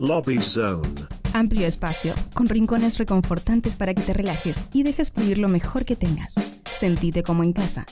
Lobby 0.00 0.40
Zone. 0.40 0.88
Amplio 1.34 1.66
espacio, 1.66 2.14
con 2.32 2.46
rincones 2.46 2.98
reconfortantes 2.98 3.74
para 3.74 3.94
que 3.94 4.02
te 4.02 4.12
relajes 4.12 4.68
y 4.72 4.84
dejes 4.84 5.10
fluir 5.10 5.38
lo 5.38 5.48
mejor 5.48 5.84
que 5.84 5.96
tengas. 5.96 6.34
Sentite 6.64 7.24
como 7.24 7.42
en 7.42 7.52
casa. 7.52 7.84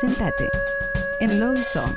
Sentate 0.00 0.48
en 1.20 1.38
Lobby 1.38 1.58
Zone. 1.58 1.94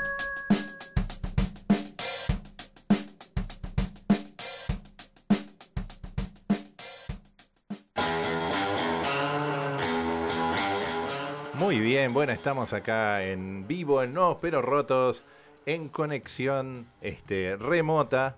Muy 11.53 11.79
bien, 11.79 12.13
bueno, 12.13 12.33
estamos 12.33 12.73
acá 12.73 13.23
en 13.23 13.65
vivo, 13.65 14.03
en 14.03 14.13
Nuevos 14.13 14.39
Pero 14.41 14.61
Rotos, 14.61 15.23
en 15.65 15.89
conexión 15.89 16.87
este, 17.01 17.55
remota 17.55 18.35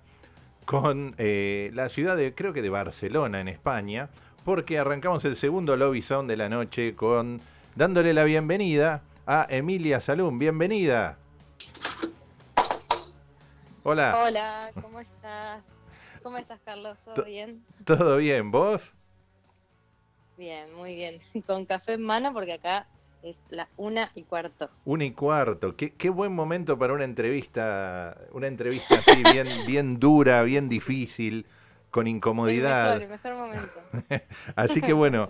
con 0.66 1.16
eh, 1.18 1.72
la 1.74 1.90
ciudad 1.90 2.16
de, 2.18 2.34
creo 2.34 2.54
que 2.54 2.62
de 2.62 2.70
Barcelona, 2.70 3.42
en 3.42 3.48
España, 3.48 4.10
porque 4.46 4.80
arrancamos 4.80 5.24
el 5.26 5.36
segundo 5.36 5.78
Lobby 5.78 6.02
Zone 6.02 6.28
de 6.28 6.38
la 6.38 6.50
noche 6.50 6.96
con 6.96 7.42
dándole 7.76 8.14
la 8.14 8.24
bienvenida 8.24 9.02
a 9.26 9.48
Emilia 9.50 10.00
Salum. 10.00 10.38
Bienvenida. 10.40 11.18
Hola. 13.84 14.18
Hola, 14.24 14.72
¿cómo 14.82 15.00
estás? 15.00 15.66
¿Cómo 16.22 16.38
estás, 16.38 16.60
Carlos? 16.64 16.98
¿Todo 17.04 17.16
To- 17.16 17.26
bien? 17.26 17.64
¿Todo 17.86 18.18
bien? 18.18 18.52
¿Vos? 18.52 18.94
Bien, 20.38 20.74
muy 20.76 20.96
bien. 20.96 21.20
Con 21.46 21.66
café 21.66 21.94
en 21.94 22.02
mano 22.04 22.34
porque 22.34 22.54
acá 22.54 22.88
es 23.24 23.40
la 23.50 23.68
una 23.78 24.12
y 24.16 24.24
cuarto. 24.24 24.70
Una 24.86 25.06
y 25.06 25.12
cuarto. 25.12 25.76
Qué, 25.76 25.92
qué 25.94 26.10
buen 26.10 26.34
momento 26.34 26.78
para 26.78 26.94
una 26.94 27.06
entrevista, 27.06 28.18
una 28.34 28.48
entrevista 28.48 28.96
así, 28.96 29.24
bien, 29.32 29.48
bien 29.66 30.00
dura, 30.00 30.44
bien 30.44 30.70
difícil, 30.70 31.46
con 31.90 32.08
incomodidad. 32.08 33.02
El 33.02 33.08
mejor, 33.10 33.32
el 33.32 33.38
mejor 33.38 33.48
momento. 33.48 34.26
Así 34.56 34.82
que 34.82 34.94
bueno, 34.94 35.30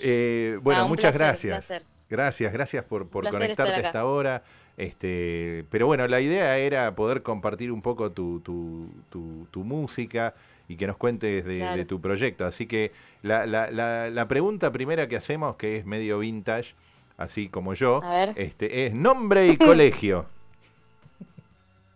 eh, 0.00 0.58
bueno, 0.62 0.82
Ah, 0.82 0.86
muchas 0.88 1.14
placer, 1.14 1.50
gracias. 1.50 1.66
placer. 1.66 1.86
Gracias, 2.10 2.52
gracias 2.52 2.84
por, 2.84 3.08
por 3.08 3.28
conectarte 3.28 3.50
estar 3.52 3.66
a 3.66 3.78
acá. 3.78 3.86
esta 3.88 4.04
hora. 4.04 4.42
Este, 4.76 5.64
pero 5.70 5.86
bueno, 5.86 6.06
la 6.08 6.20
idea 6.20 6.58
era 6.58 6.94
poder 6.94 7.22
compartir 7.22 7.72
un 7.72 7.80
poco 7.82 8.12
tu, 8.12 8.40
tu, 8.40 8.88
tu- 9.08 9.46
tu 9.50 9.64
música 9.64 10.34
y 10.68 10.76
que 10.76 10.86
nos 10.86 10.96
cuentes 10.96 11.44
de, 11.44 11.58
Claro. 11.58 11.76
de 11.76 11.84
tu 11.84 12.00
proyecto. 12.00 12.44
Así 12.44 12.66
que 12.66 12.92
la, 13.22 13.46
la- 13.46 13.70
la- 13.70 14.10
la 14.10 14.28
pregunta 14.28 14.70
primera 14.72 15.08
que 15.08 15.16
hacemos, 15.16 15.56
que 15.56 15.76
es 15.76 15.86
medio 15.86 16.18
vintage, 16.18 16.74
así 17.16 17.48
como 17.48 17.74
yo, 17.74 18.02
A 18.02 18.14
ver. 18.14 18.32
este, 18.36 18.86
es 18.86 18.94
nombre 18.94 19.48
y 19.48 19.56
colegio. 19.56 20.26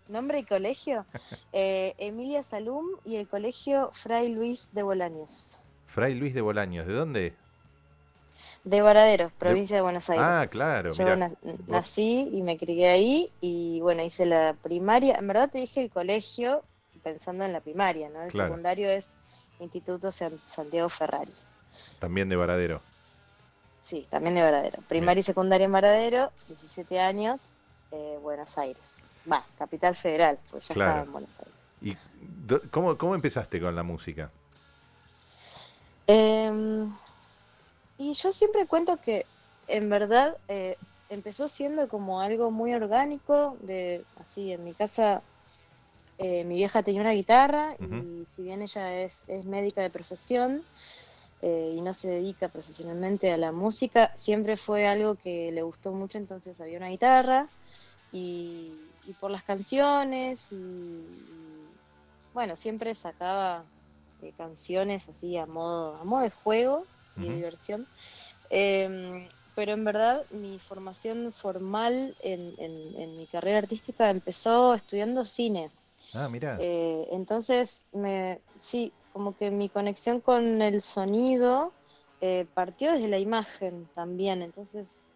Nombre 0.08 0.38
y 0.38 0.44
colegio. 0.44 1.04
Eh, 1.52 1.94
Emilia 1.98 2.42
Salum 2.42 2.86
y 3.04 3.16
el 3.16 3.28
colegio 3.28 3.90
Fray 3.92 4.30
Luis 4.32 4.72
de 4.72 4.82
Bolaños. 4.82 5.58
Fray 5.86 6.14
Luis 6.14 6.32
de 6.32 6.40
Bolaños, 6.40 6.86
¿de 6.86 6.94
dónde? 6.94 7.34
De 8.64 8.80
Varadero, 8.80 9.30
provincia 9.38 9.76
de 9.76 9.82
Buenos 9.82 10.08
Aires. 10.08 10.24
Ah, 10.26 10.46
claro, 10.50 10.92
Yo 10.94 11.04
mirá, 11.04 11.16
na- 11.16 11.32
nací 11.66 12.28
y 12.32 12.42
me 12.42 12.56
crié 12.56 12.88
ahí 12.88 13.30
y 13.42 13.80
bueno, 13.82 14.02
hice 14.02 14.24
la 14.26 14.54
primaria. 14.62 15.16
En 15.16 15.26
verdad 15.28 15.50
te 15.50 15.58
dije 15.58 15.82
el 15.82 15.90
colegio 15.90 16.62
pensando 17.02 17.44
en 17.44 17.52
la 17.52 17.60
primaria, 17.60 18.08
¿no? 18.08 18.22
El 18.22 18.30
Claro. 18.30 18.48
secundario 18.48 18.88
es 18.90 19.06
Instituto 19.60 20.10
San- 20.10 20.40
Santiago 20.46 20.88
Ferrari. 20.88 21.32
También 21.98 22.28
de 22.30 22.36
Varadero. 22.36 22.80
Sí, 23.88 24.06
también 24.10 24.34
de 24.34 24.42
Varadero. 24.42 24.82
Primaria 24.86 25.20
y 25.20 25.24
secundaria 25.24 25.64
en 25.64 25.72
Varadero, 25.72 26.30
17 26.46 27.00
años, 27.00 27.56
eh, 27.90 28.18
Buenos 28.20 28.58
Aires. 28.58 29.10
Va, 29.32 29.42
capital 29.56 29.96
federal, 29.96 30.38
pues 30.50 30.68
ya 30.68 30.74
Claro. 30.74 30.90
estaba 30.90 31.06
en 31.06 31.12
Buenos 31.12 31.38
Aires. 31.40 31.72
¿Y 31.80 32.68
cómo, 32.70 32.98
cómo 32.98 33.14
empezaste 33.14 33.58
con 33.58 33.74
la 33.74 33.82
música? 33.82 34.30
Em, 36.06 36.94
y 37.96 38.12
yo 38.12 38.30
siempre 38.30 38.66
cuento 38.66 38.98
que 39.00 39.24
en 39.68 39.88
verdad 39.88 40.36
eh, 40.48 40.76
empezó 41.08 41.48
siendo 41.48 41.88
como 41.88 42.20
algo 42.20 42.50
muy 42.50 42.74
orgánico, 42.74 43.56
de 43.62 44.04
así 44.20 44.52
en 44.52 44.64
mi 44.64 44.74
casa 44.74 45.22
eh, 46.18 46.44
mi 46.44 46.56
vieja 46.56 46.82
tenía 46.82 47.00
una 47.00 47.12
guitarra 47.12 47.74
y 47.78 48.26
si 48.26 48.42
bien 48.42 48.60
ella 48.60 49.00
es, 49.00 49.24
es 49.28 49.46
médica 49.46 49.80
de 49.80 49.88
profesión 49.88 50.62
eh, 51.40 51.72
y 51.76 51.80
no 51.82 51.94
se 51.94 52.08
dedica 52.10 52.48
profesionalmente 52.48 53.32
a 53.32 53.36
la 53.38 53.52
música, 53.52 54.12
siempre 54.16 54.56
fue 54.56 54.86
algo 54.86 55.16
que 55.16 55.52
le 55.52 55.62
gustó 55.62 55.92
mucho, 55.92 56.18
entonces 56.18 56.60
había 56.60 56.78
una 56.78 56.88
guitarra 56.90 57.50
y, 58.10 58.96
y 59.04 59.14
por 59.14 59.30
las 59.30 59.44
canciones 59.44 60.52
y, 60.52 60.56
y, 60.56 61.80
bueno, 62.32 62.56
siempre 62.56 62.94
sacaba 62.94 63.70
eh, 64.20 64.32
canciones 64.34 65.08
así 65.08 65.36
a 65.36 65.46
modo, 65.46 65.96
a 65.96 66.04
modo 66.04 66.22
de 66.22 66.30
juego 66.30 66.88
y 67.16 67.28
de 67.30 67.36
diversión. 67.36 67.88
Em, 68.50 69.28
pero 69.54 69.72
en 69.72 69.84
verdad 69.84 70.26
mi 70.30 70.58
formación 70.60 71.32
formal 71.32 72.16
en, 72.20 72.54
en- 72.58 72.96
en 73.00 73.16
mi 73.16 73.26
carrera 73.26 73.58
artística 73.58 74.10
empezó 74.10 74.74
estudiando 74.74 75.24
cine. 75.24 75.72
Ah, 76.14 76.28
mira. 76.28 76.58
Eh, 76.58 77.06
entonces, 77.12 77.88
me, 77.92 78.42
sí, 78.58 78.94
como 79.18 79.36
que 79.36 79.50
mi 79.50 79.68
conexión 79.68 80.20
con 80.20 80.62
el 80.62 80.80
sonido 80.80 81.74
eh, 82.20 82.46
partió 82.54 82.92
desde 82.92 83.08
la 83.08 83.18
imagen 83.18 83.88
también. 83.92 84.42
Entonces, 84.42 85.06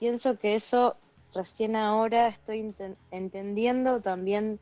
pienso 0.00 0.36
que 0.36 0.56
eso 0.56 0.96
recién 1.32 1.76
ahora 1.76 2.26
estoy 2.26 2.58
enten- 2.60 2.96
entendiendo 3.12 4.00
también 4.02 4.58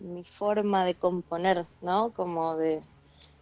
mi 0.00 0.24
forma 0.24 0.84
de 0.84 0.96
componer, 0.96 1.66
¿no? 1.80 2.12
Como 2.12 2.56
de, 2.56 2.82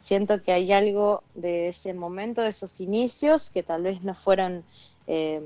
siento 0.00 0.43
que 0.43 0.53
hay 0.53 0.73
algo 0.73 1.23
de 1.35 1.69
ese 1.69 1.95
momento, 1.95 2.43
de 2.43 2.49
esos 2.50 2.79
inicios, 2.81 3.49
que 3.50 3.62
tal 3.62 3.85
vez 3.85 4.03
no 4.03 4.15
fueron 4.15 4.67
eh, 5.06 5.41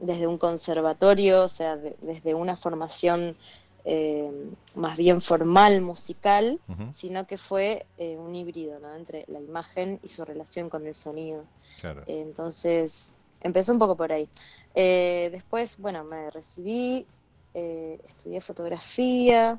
desde 0.00 0.26
un 0.26 0.36
conservatorio, 0.38 1.44
o 1.44 1.48
sea, 1.48 1.76
de- 1.78 1.96
desde 2.02 2.34
una 2.34 2.56
formación 2.56 3.38
eh, 3.84 4.30
más 4.76 4.96
bien 4.96 5.20
formal, 5.20 5.80
musical, 5.80 6.60
sino 6.94 7.26
que 7.26 7.36
fue 7.38 7.86
eh, 7.98 8.16
un 8.16 8.34
híbrido 8.34 8.78
¿no? 8.78 8.94
entre 8.94 9.24
la 9.28 9.40
imagen 9.40 9.98
y 10.02 10.08
su 10.08 10.24
relación 10.24 10.70
con 10.70 10.86
el 10.86 10.94
sonido. 10.94 11.44
claro. 11.80 12.02
Eh, 12.06 12.20
Entonces, 12.20 13.16
empezó 13.40 13.72
un 13.72 13.78
poco 13.78 13.96
por 13.96 14.12
ahí. 14.12 14.28
Después, 14.74 15.78
bueno, 15.78 16.04
me 16.04 16.30
recibí, 16.30 17.06
estudié 17.54 18.40
fotografía 18.40 19.58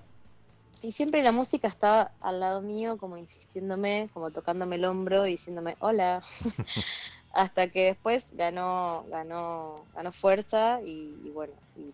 y 0.82 0.92
siempre 0.92 1.24
la 1.24 1.32
música 1.32 1.68
estaba 1.68 2.12
al 2.20 2.42
lado 2.42 2.62
mío, 2.62 2.98
como 2.98 3.18
insistiéndome, 3.18 4.10
como 4.14 4.32
tocándome 4.32 4.76
el 4.76 4.86
hombro 4.86 5.26
y 5.26 5.32
diciéndome 5.32 5.78
hola. 5.80 6.24
Hasta 7.34 7.68
que 7.70 7.86
después 7.86 8.36
ganó, 8.36 9.06
ganó, 9.10 9.76
ganó 9.96 10.12
fuerza 10.12 10.82
y, 10.84 11.16
y 11.24 11.30
bueno, 11.32 11.54
y 11.76 11.92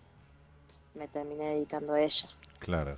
me 1.00 1.08
terminé 1.08 1.56
dedicando 1.56 1.94
a 1.94 2.02
ella. 2.04 2.30
Claro. 2.60 2.98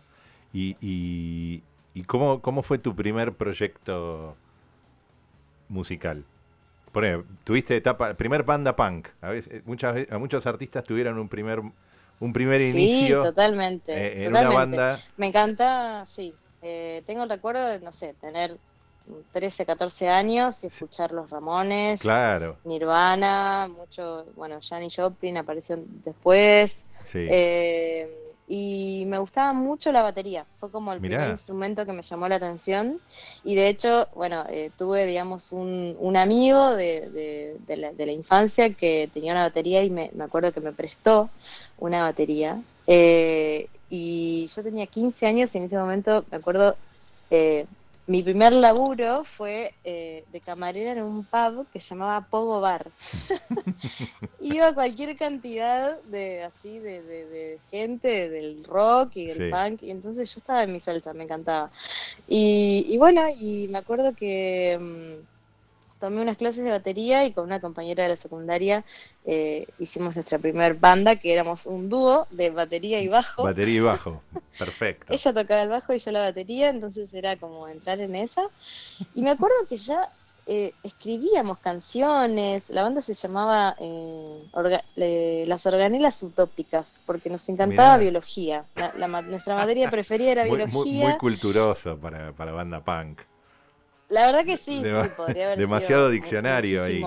¿Y, 0.53 0.75
y, 0.81 1.63
y 1.93 2.03
cómo, 2.03 2.41
cómo 2.41 2.63
fue 2.63 2.77
tu 2.77 2.95
primer 2.95 3.33
proyecto 3.33 4.35
musical? 5.69 6.23
Por 6.91 7.05
ejemplo, 7.05 7.35
tuviste 7.43 7.77
etapa, 7.77 8.13
primer 8.15 8.43
banda 8.43 8.75
punk. 8.75 9.09
A 9.21 9.29
veces, 9.29 9.65
muchas 9.65 10.07
a 10.11 10.17
muchos 10.19 10.45
artistas 10.47 10.83
tuvieron 10.83 11.19
un 11.19 11.29
primer, 11.29 11.61
un 12.19 12.33
primer 12.33 12.61
Sí, 12.61 12.69
inicio 12.73 13.23
totalmente. 13.23 13.91
eh, 13.97 14.25
en 14.25 14.35
una 14.35 14.49
banda. 14.51 14.99
Me 15.17 15.27
encanta, 15.27 16.05
sí. 16.05 16.39
Eh, 16.61 17.03
tengo 17.07 17.23
el 17.23 17.29
recuerdo 17.29 17.65
de, 17.67 17.79
no 17.79 17.91
sé, 17.91 18.13
tener 18.15 18.59
13, 19.31 19.65
14 19.65 20.09
años 20.09 20.63
y 20.63 20.67
escuchar 20.67 21.11
Los 21.11 21.29
Ramones, 21.29 22.01
Claro, 22.01 22.57
Nirvana, 22.63 23.69
mucho, 23.75 24.25
bueno, 24.35 24.59
Janis 24.61 24.95
Joplin 24.95 25.37
apareció 25.37 25.77
después. 26.05 26.87
sí. 27.05 27.19
eh, 27.29 28.17
y 28.47 29.05
me 29.07 29.17
gustaba 29.17 29.53
mucho 29.53 29.91
la 29.93 30.01
batería. 30.03 30.45
Fue 30.57 30.69
como 30.69 30.91
el 30.91 30.99
Mirá. 30.99 31.17
primer 31.17 31.31
instrumento 31.31 31.85
que 31.85 31.93
me 31.93 32.01
llamó 32.01 32.27
la 32.27 32.35
atención. 32.35 32.99
Y 33.43 33.55
de 33.55 33.69
hecho, 33.69 34.09
bueno, 34.13 34.43
eh, 34.49 34.71
tuve, 34.77 35.05
digamos, 35.05 35.53
un, 35.53 35.95
un 35.99 36.17
amigo 36.17 36.71
de, 36.75 37.09
de- 37.11 37.57
de 37.65 37.77
la, 37.77 37.93
de 37.93 38.05
la 38.05 38.11
infancia 38.11 38.73
que 38.73 39.09
tenía 39.13 39.31
una 39.31 39.43
batería 39.43 39.83
y 39.83 39.89
me, 39.89 40.11
me 40.13 40.25
acuerdo 40.25 40.51
que 40.51 40.59
me 40.59 40.73
prestó 40.73 41.29
una 41.77 42.01
batería. 42.03 42.61
Eh, 42.87 43.69
y 43.89 44.47
yo 44.53 44.63
tenía 44.63 44.85
15 44.87 45.27
años 45.27 45.53
y 45.55 45.57
en 45.59 45.63
ese 45.65 45.77
momento, 45.77 46.25
me 46.29 46.37
acuerdo, 46.37 46.75
eh, 47.29 47.65
mi 48.07 48.23
primer 48.23 48.53
laburo 48.55 49.23
fue 49.23 49.73
eh, 49.83 50.25
de 50.27 50.41
camarera 50.41 50.91
en 50.93 51.03
un 51.03 51.25
pub 51.25 51.69
que 51.69 51.79
se 51.79 51.89
llamaba 51.95 52.27
Pogo 52.29 52.59
Bar. 52.61 52.91
Iba 54.39 54.73
cualquier 54.73 55.15
cantidad 55.17 56.01
de 56.03 56.43
así 56.43 56.79
de, 56.79 57.03
de- 57.03 57.27
de 57.27 57.61
gente 57.69 58.27
del 58.29 58.63
rock 58.63 59.15
y 59.17 59.27
del 59.27 59.37
Sí. 59.37 59.43
punk, 59.43 59.83
y 59.83 59.91
entonces 59.91 60.33
yo 60.33 60.39
estaba 60.39 60.63
en 60.63 60.73
mi 60.73 60.79
salsa, 60.79 61.13
me 61.13 61.25
encantaba. 61.25 61.71
Y, 62.27 62.85
y 62.89 62.97
bueno, 62.97 63.23
y 63.35 63.67
me 63.69 63.79
acuerdo 63.79 64.15
que 64.15 64.77
mm, 64.79 65.30
tomé 66.01 66.21
unas 66.21 66.35
clases 66.35 66.65
de 66.65 66.71
batería 66.71 67.25
y 67.25 67.31
con 67.31 67.45
una 67.45 67.61
compañera 67.61 68.03
de 68.03 68.09
la 68.09 68.15
secundaria 68.17 68.83
eh, 69.23 69.67
hicimos 69.79 70.15
nuestra 70.15 70.39
primer 70.39 70.73
banda, 70.73 71.15
que 71.15 71.31
éramos 71.31 71.67
un 71.67 71.89
dúo 71.89 72.27
de 72.31 72.49
batería 72.49 72.99
y 73.01 73.07
bajo. 73.07 73.43
Batería 73.43 73.75
y 73.75 73.79
bajo, 73.79 74.21
perfecto. 74.59 75.13
Ella 75.13 75.33
tocaba 75.33 75.61
el 75.61 75.69
bajo 75.69 75.93
y 75.93 75.99
yo 75.99 76.11
la 76.11 76.19
batería, 76.19 76.69
entonces 76.69 77.13
era 77.13 77.37
como 77.37 77.67
entrar 77.67 78.01
en 78.01 78.15
esa. 78.15 78.49
Y 79.13 79.21
me 79.21 79.29
acuerdo 79.29 79.55
que 79.69 79.77
ya 79.77 80.09
eh, 80.47 80.73
escribíamos 80.81 81.59
canciones, 81.59 82.71
la 82.71 82.81
banda 82.81 83.03
se 83.03 83.13
llamaba 83.13 83.75
eh, 83.79 85.45
Las 85.47 85.65
Organelas 85.67 86.23
Utópicas, 86.23 86.99
porque 87.05 87.29
nos 87.29 87.47
encantaba 87.47 87.97
biología. 87.99 88.65
nuestra 89.29 89.55
materia 89.55 89.91
preferida 89.91 90.31
era 90.31 90.43
biología. 90.45 91.09
Muy, 91.09 91.17
culturoso 91.19 91.97
para, 91.99 92.31
para 92.33 92.51
banda 92.53 92.83
punk. 92.83 93.21
La 94.11 94.25
verdad 94.25 94.45
que 94.45 94.57
sí, 94.57 94.83
podría 95.15 95.47
haber 95.47 95.57
Demasiado 95.57 96.09
diccionario 96.09 96.83
ahí. 96.83 97.03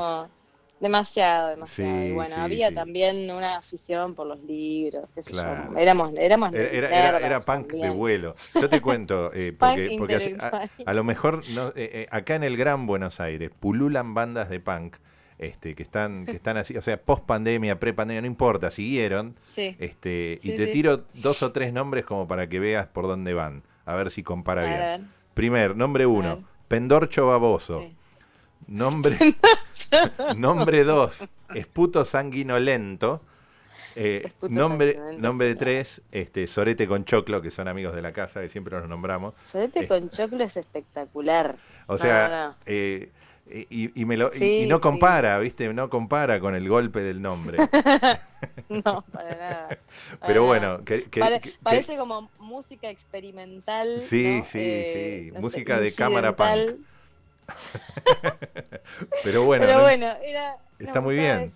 Demasiado, 0.80 1.50
demasiado. 1.50 2.04
y 2.04 2.12
bueno, 2.12 2.36
había 2.36 2.74
también 2.74 3.30
una 3.30 3.56
afición 3.56 4.12
por 4.12 4.26
los 4.26 4.42
libros, 4.42 5.08
qué 5.14 5.22
sé 5.22 5.32
yo. 5.32 5.40
Éramos, 5.78 6.12
éramos 6.18 6.52
era, 6.52 7.18
era, 7.18 7.40
punk 7.40 7.72
de 7.72 7.90
vuelo. 7.90 8.34
Yo 8.54 8.68
te 8.68 8.82
cuento, 8.82 9.30
eh, 9.32 9.54
porque, 9.58 9.96
porque 9.96 10.36
a, 10.84 10.92
lo 10.94 11.04
mejor 11.04 11.42
no, 11.50 11.68
eh, 11.68 11.72
eh, 11.76 12.06
acá 12.10 12.34
en 12.34 12.42
el 12.42 12.56
Gran 12.56 12.86
Buenos 12.86 13.20
Aires 13.20 13.50
pululan 13.58 14.14
bandas 14.14 14.48
de 14.48 14.60
punk. 14.60 14.96
Este, 15.36 15.74
que 15.74 15.82
están 15.82 16.26
que 16.26 16.32
están 16.32 16.56
así, 16.56 16.76
o 16.76 16.82
sea, 16.82 17.00
post 17.02 17.24
pandemia, 17.24 17.80
pre 17.80 17.92
pandemia, 17.92 18.20
no 18.20 18.26
importa, 18.28 18.70
siguieron. 18.70 19.36
Este, 19.56 20.38
y 20.42 20.56
te 20.56 20.68
tiro 20.68 21.04
dos 21.14 21.42
o 21.42 21.50
tres 21.50 21.72
nombres 21.72 22.04
como 22.04 22.28
para 22.28 22.48
que 22.48 22.60
veas 22.60 22.86
por 22.86 23.08
dónde 23.08 23.34
van, 23.34 23.64
a 23.84 23.96
ver 23.96 24.10
si 24.10 24.22
compara 24.22 24.64
bien. 24.64 25.10
Primer, 25.34 25.74
nombre 25.76 26.06
uno, 26.06 26.44
Pendorcho 26.68 27.26
Baboso. 27.26 27.84
Nombre, 28.66 29.18
nombre 30.36 30.84
2, 30.84 31.28
Esputo 31.54 32.04
Sanguinolento. 32.04 33.20
Eh, 33.96 34.32
nombre, 34.48 34.98
nombre 35.18 35.54
3, 35.54 36.02
este, 36.10 36.46
Sorete 36.46 36.88
con 36.88 37.04
Choclo, 37.04 37.40
que 37.42 37.50
son 37.50 37.68
amigos 37.68 37.94
de 37.94 38.02
la 38.02 38.12
casa, 38.12 38.40
que 38.40 38.48
siempre 38.48 38.76
nos 38.78 38.88
nombramos. 38.88 39.34
Sorete 39.44 39.86
con 39.86 40.08
Choclo 40.08 40.42
es 40.44 40.56
espectacular. 40.56 41.56
O 41.86 41.98
sea, 41.98 42.56
Eh, 42.66 43.10
y, 43.46 44.04
me 44.06 44.16
lo, 44.16 44.34
y, 44.34 44.66
no 44.66 44.80
compara, 44.80 45.38
¿viste? 45.38 45.72
No 45.72 45.90
compara 45.90 46.40
con 46.40 46.54
el 46.54 46.68
golpe 46.68 47.00
del 47.00 47.20
nombre. 47.20 47.58
no, 48.68 49.02
para 49.12 49.36
nada. 49.36 49.78
Pero 50.26 50.46
bueno, 50.46 50.80
parece 51.62 51.96
como 51.96 52.30
música 52.38 52.88
experimental. 52.88 54.00
Sí, 54.00 54.42
sí, 54.44 54.58
eh, 54.60 55.30
sí. 55.32 55.40
música 55.40 55.78
de 55.78 55.92
cámara 55.92 56.34
punk. 56.34 56.76
Pero 59.24 59.44
bueno, 59.44 59.66
está 60.78 61.00
muy 61.02 61.16
bien. 61.16 61.52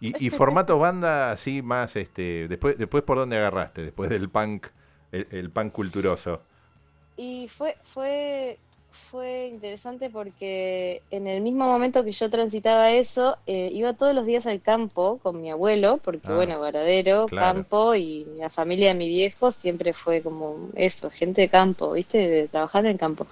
Y, 0.00 0.30
formato 0.30 0.78
banda 0.78 1.30
así 1.30 1.62
más, 1.62 1.96
este, 1.96 2.48
después, 2.48 2.76
después 2.76 3.02
por 3.04 3.16
dónde 3.16 3.38
agarraste, 3.38 3.84
después 3.84 4.10
del 4.10 4.28
punk, 4.28 4.66
el, 5.12 5.50
punk 5.50 5.72
culturoso. 5.72 6.42
Y 7.16 7.48
fue, 7.48 7.76
fue, 7.84 8.58
fue 8.94 9.48
interesante 9.48 10.10
porque 10.10 11.02
en 11.10 11.26
el 11.26 11.40
mismo 11.40 11.66
momento 11.66 12.04
que 12.04 12.12
yo 12.12 12.30
transitaba 12.30 12.92
eso, 12.92 13.36
eh, 13.46 13.70
iba 13.72 13.92
todos 13.92 14.14
los 14.14 14.26
días 14.26 14.46
al 14.46 14.60
campo 14.60 15.18
con 15.22 15.40
mi 15.40 15.50
abuelo, 15.50 15.98
porque 16.02 16.28
ah, 16.32 16.36
bueno, 16.36 16.60
varadero, 16.60 17.26
campo, 17.26 17.94
y 17.94 18.26
la 18.38 18.50
familia 18.50 18.88
de 18.88 18.94
mi 18.94 19.08
viejo 19.08 19.50
siempre 19.50 19.92
fue 19.92 20.22
como 20.22 20.70
eso, 20.74 21.10
gente 21.10 21.42
de 21.42 21.48
campo, 21.48 21.92
¿viste? 21.92 22.28
De 22.28 22.48
trabajar 22.48 22.84
en 22.84 22.92
el 22.92 22.98
campo. 22.98 23.26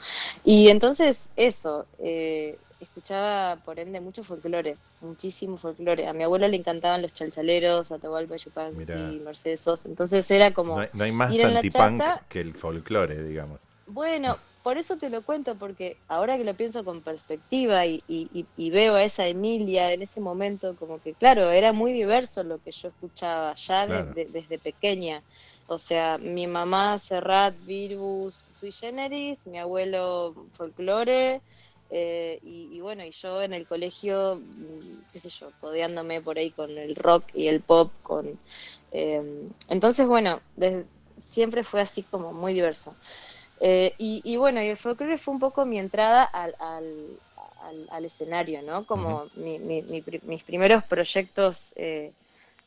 Y 0.45 0.69
entonces 0.69 1.31
eso, 1.37 1.87
eh, 1.99 2.59
escuchaba 2.81 3.57
por 3.65 3.79
ende 3.79 4.01
mucho 4.01 4.25
folclore, 4.25 4.77
muchísimo 5.01 5.57
folclore. 5.57 6.07
A 6.09 6.13
mi 6.13 6.25
abuelo 6.25 6.49
le 6.49 6.57
encantaban 6.57 7.03
los 7.03 7.13
chalchaleros, 7.13 7.93
Atahualpa 7.93 8.37
Yupanqui 8.37 8.93
y 8.93 9.21
Mercedes 9.25 9.61
Sosa. 9.61 9.89
Entonces 9.89 10.31
era 10.31 10.53
como. 10.53 10.81
No 10.93 11.05
hay, 11.05 11.13
más 11.13 11.39
antipunk 11.39 12.03
que 12.29 12.41
el 12.41 12.55
folclore, 12.55 13.23
digamos. 13.23 13.61
Bueno, 13.87 14.37
por 14.63 14.79
eso 14.79 14.97
te 14.97 15.11
lo 15.11 15.23
cuento, 15.23 15.57
porque 15.57 15.97
ahora 16.09 16.37
que 16.37 16.45
lo 16.45 16.55
pienso 16.55 16.85
con 16.85 17.03
perspectiva 17.03 17.85
y, 17.87 18.47
veo 18.71 18.95
a 18.95 19.05
esa 19.05 19.27
Emilia 19.27 19.93
en 19.93 20.03
ese 20.03 20.21
momento, 20.21 20.77
como 20.77 21.01
que, 21.01 21.15
claro, 21.15 21.51
era 21.51 21.73
muy 21.73 21.93
diverso 21.93 22.45
lo 22.45 22.59
que 22.59 22.71
yo 22.71 22.89
escuchaba 22.89 23.55
ya 23.55 23.87
desde 23.87 24.59
pequeña. 24.59 25.23
O 25.67 25.79
sea, 25.79 26.19
mi 26.19 26.47
mamá 26.47 26.99
Serrat, 26.99 27.55
Virus, 27.65 28.35
Sui 28.59 28.73
Generis, 28.73 29.47
mi 29.47 29.59
abuelo 29.59 30.35
Folklore, 30.53 31.41
eh, 31.95 32.39
y, 32.43 32.81
bueno, 32.81 33.05
y 33.05 33.11
yo 33.11 33.43
en 33.43 33.53
el 33.53 33.67
colegio, 33.67 34.37
mm, 34.37 35.11
qué 35.13 35.19
sé 35.19 35.29
yo, 35.29 35.51
codeándome 35.61 36.23
por 36.23 36.39
ahí 36.39 36.51
con 36.51 36.71
el 36.71 36.97
rock 36.97 37.25
y 37.35 37.49
el 37.49 37.61
pop. 37.61 37.91
con 38.03 38.39
eh, 38.93 39.49
Entonces, 39.69 40.07
bueno, 40.07 40.41
siempre 41.25 41.65
fue 41.65 41.81
así 41.81 42.03
como 42.03 42.33
muy 42.33 42.55
diverso. 42.55 42.95
Eh, 43.65 43.95
y, 43.97 44.37
bueno, 44.37 44.61
y 44.61 44.67
el 44.67 44.77
folclore 44.77 45.17
fue 45.19 45.35
un 45.35 45.39
poco 45.39 45.65
mi 45.65 45.79
entrada 45.79 46.25
al, 46.25 46.57
al, 47.91 48.05
escenario, 48.05 48.61
¿no? 48.61 48.85
Como 48.85 49.27
mis 49.37 50.43
primeros 50.43 50.83
proyectos 50.83 51.73
eh, 51.77 52.13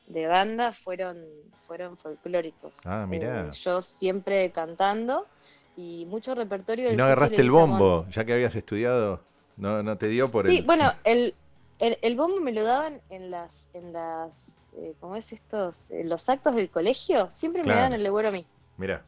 de 0.08 0.28
banda 0.28 0.72
fueron, 0.72 1.18
fueron 1.60 1.98
folclóricos. 1.98 2.86
Ah, 2.86 3.06
mira. 3.06 3.42
Eh, 3.42 3.52
yo 3.52 3.82
siempre 3.82 4.52
cantando 4.52 5.28
y 5.75 6.06
mucho 6.06 6.34
repertorio. 6.34 6.94
¿Y 6.94 6.96
no 6.96 7.04
agarraste 7.04 7.42
el 7.42 7.52
bombo, 7.52 8.08
ya 8.10 8.24
que 8.24 8.32
habías 8.32 8.56
estudiado? 8.56 9.20
¿No, 9.58 9.84
no 9.84 9.98
te 9.98 10.08
dio 10.08 10.32
por 10.32 10.46
sí, 10.46 10.62
bueno, 10.62 10.94
el, 11.04 11.36
el, 11.80 12.16
bombo 12.16 12.40
me 12.40 12.54
lo 12.54 12.64
daban 12.64 13.02
en 13.10 13.32
las, 13.32 13.68
en 13.74 13.92
las 13.92 14.62
¿cómo 15.02 15.18
es 15.18 15.34
estos? 15.34 15.92
En 15.92 16.08
los 16.08 16.30
actos 16.30 16.56
del 16.56 16.70
colegio. 16.70 17.28
Siempre 17.34 17.66
me 17.66 17.74
daban 17.74 17.92
el 17.92 18.02
legüero 18.02 18.30
a 18.30 18.32
mí. 18.32 18.46
Mira. 18.78 19.04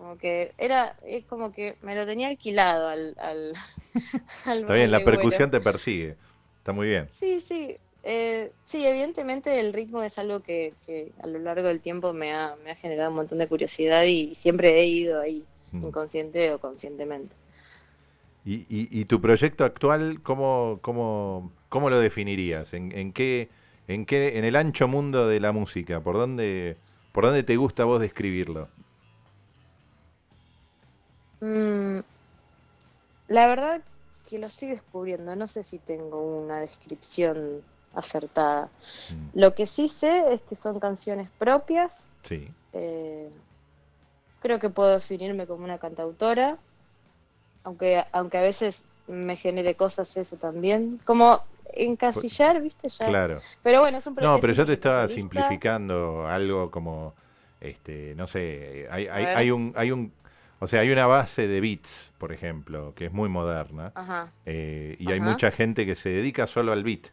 Como 0.00 0.16
que 0.16 0.52
era, 0.56 0.96
es 1.04 1.26
como 1.26 1.52
que 1.52 1.76
me 1.82 1.94
lo 1.94 2.06
tenía 2.06 2.28
alquilado 2.28 2.88
al... 2.88 3.14
al, 3.18 3.52
Está 4.60 4.72
bien, 4.72 4.90
la 4.90 5.00
percusión 5.00 5.50
te 5.50 5.60
persigue. 5.60 6.16
Está 6.56 6.72
muy 6.72 6.88
bien. 6.88 7.06
Sí, 7.12 7.38
sí. 7.38 7.76
Eh, 8.02 8.50
sí, 8.64 8.86
evidentemente 8.86 9.60
el 9.60 9.74
ritmo 9.74 10.02
es 10.02 10.18
algo 10.18 10.40
que, 10.40 10.72
a 11.22 11.26
lo 11.26 11.38
largo 11.38 11.68
del 11.68 11.80
tiempo 11.80 12.14
me 12.14 12.32
ha, 12.32 12.56
me 12.64 12.70
ha, 12.70 12.76
generado 12.76 13.10
un 13.10 13.16
montón 13.16 13.36
de 13.36 13.46
curiosidad 13.46 14.04
y 14.04 14.34
siempre 14.34 14.80
he 14.80 14.86
ido 14.86 15.20
ahí, 15.20 15.44
mm. 15.72 15.88
inconsciente 15.88 16.50
o 16.54 16.58
conscientemente. 16.58 17.36
¿Y, 18.46 18.64
y, 18.70 19.04
tu 19.04 19.20
proyecto 19.20 19.66
actual, 19.66 20.22
cómo, 20.22 20.78
cómo, 20.80 21.52
cómo 21.68 21.90
lo 21.90 22.00
definirías? 22.00 22.72
¿En, 22.72 22.90
en, 22.96 23.12
qué, 23.12 23.50
en, 23.86 24.06
qué, 24.06 24.38
¿En 24.38 24.46
el 24.46 24.56
ancho 24.56 24.88
mundo 24.88 25.28
de 25.28 25.40
la 25.40 25.52
música? 25.52 26.00
¿Por 26.00 26.16
dónde, 26.16 26.78
por 27.12 27.26
dónde 27.26 27.42
te 27.42 27.56
gusta 27.56 27.84
vos 27.84 28.00
describirlo? 28.00 28.68
Mm, 31.40 32.00
la 33.28 33.46
verdad 33.46 33.80
que 34.28 34.38
lo 34.38 34.46
estoy 34.46 34.68
descubriendo, 34.68 35.34
no 35.36 35.46
sé 35.46 35.62
si 35.62 35.78
tengo 35.78 36.42
una 36.42 36.60
descripción 36.60 37.62
acertada. 37.94 38.70
Mm. 39.10 39.38
Lo 39.40 39.54
que 39.54 39.66
sí 39.66 39.88
sé 39.88 40.34
es 40.34 40.40
que 40.42 40.54
son 40.54 40.78
canciones 40.78 41.28
propias. 41.38 42.12
Sí. 42.24 42.48
Eh, 42.72 43.28
creo 44.40 44.58
que 44.58 44.70
puedo 44.70 44.90
definirme 44.90 45.46
como 45.46 45.64
una 45.64 45.78
cantautora, 45.78 46.58
aunque, 47.64 48.04
aunque 48.12 48.38
a 48.38 48.42
veces 48.42 48.84
me 49.08 49.36
genere 49.36 49.74
cosas 49.74 50.16
eso 50.16 50.36
también. 50.36 51.00
Como 51.04 51.42
encasillar, 51.74 52.60
¿viste? 52.62 52.88
Ya. 52.88 53.06
Claro. 53.06 53.38
Pero 53.62 53.80
bueno, 53.80 53.98
es 53.98 54.06
un 54.06 54.14
No, 54.14 54.38
pero 54.40 54.52
yo 54.52 54.64
te 54.64 54.74
estaba 54.74 55.08
simplificando 55.08 56.26
algo 56.26 56.70
como, 56.70 57.14
este, 57.60 58.14
no 58.16 58.26
sé, 58.26 58.86
hay, 58.90 59.06
hay, 59.08 59.24
hay, 59.24 59.50
un, 59.50 59.72
hay 59.76 59.90
un 59.90 60.12
o 60.62 60.66
sea, 60.66 60.80
hay 60.80 60.90
una 60.90 61.06
base 61.06 61.48
de 61.48 61.58
beats, 61.60 62.12
por 62.18 62.32
ejemplo, 62.32 62.94
que 62.94 63.06
es 63.06 63.12
muy 63.12 63.30
moderna. 63.30 63.94
Eh, 64.44 64.94
y 64.98 65.10
hay 65.10 65.18
mucha 65.18 65.50
gente 65.50 65.86
que 65.86 65.96
se 65.96 66.10
dedica 66.10 66.46
solo 66.46 66.72
al 66.72 66.84
beat, 66.84 67.08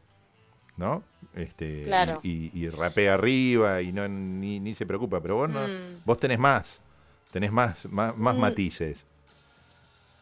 ¿no? 0.75 1.01
Este, 1.33 1.87
y, 2.23 2.69
rapea 2.69 3.13
arriba 3.13 3.81
y 3.81 3.93
no 3.93 4.05
ni, 4.09 4.75
se 4.75 4.85
preocupa. 4.85 5.21
Pero 5.21 5.37
vos, 5.37 5.49
mm. 5.49 6.03
vos 6.03 6.17
tenés 6.17 6.39
más, 6.39 6.81
tenés 7.31 7.53
más, 7.53 7.85
más, 7.85 8.13
mm. 8.17 8.37
matices. 8.37 9.05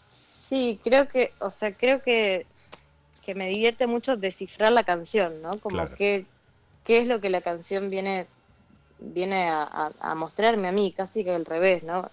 Sí, 0.05 0.79
creo 0.83 1.07
que, 1.07 1.33
o 1.39 1.49
sea, 1.49 1.73
creo 1.73 2.03
que, 2.03 2.45
que 3.23 3.33
me 3.33 3.47
divierte 3.47 3.87
mucho 3.87 4.17
descifrar 4.17 4.71
la 4.71 4.83
canción, 4.83 5.41
¿no? 5.41 5.59
Como 5.59 5.89
que, 5.95 6.27
qué 6.83 6.99
es 6.99 7.07
lo 7.07 7.19
que 7.19 7.31
la 7.31 7.41
canción 7.41 7.89
viene, 7.89 8.27
viene 8.99 9.49
a, 9.49 9.91
a 9.99 10.13
mostrarme 10.13 10.67
a 10.67 10.71
mí, 10.71 10.93
casi 10.95 11.23
que 11.23 11.31
al 11.31 11.45
revés, 11.45 11.81
¿no? 11.81 12.11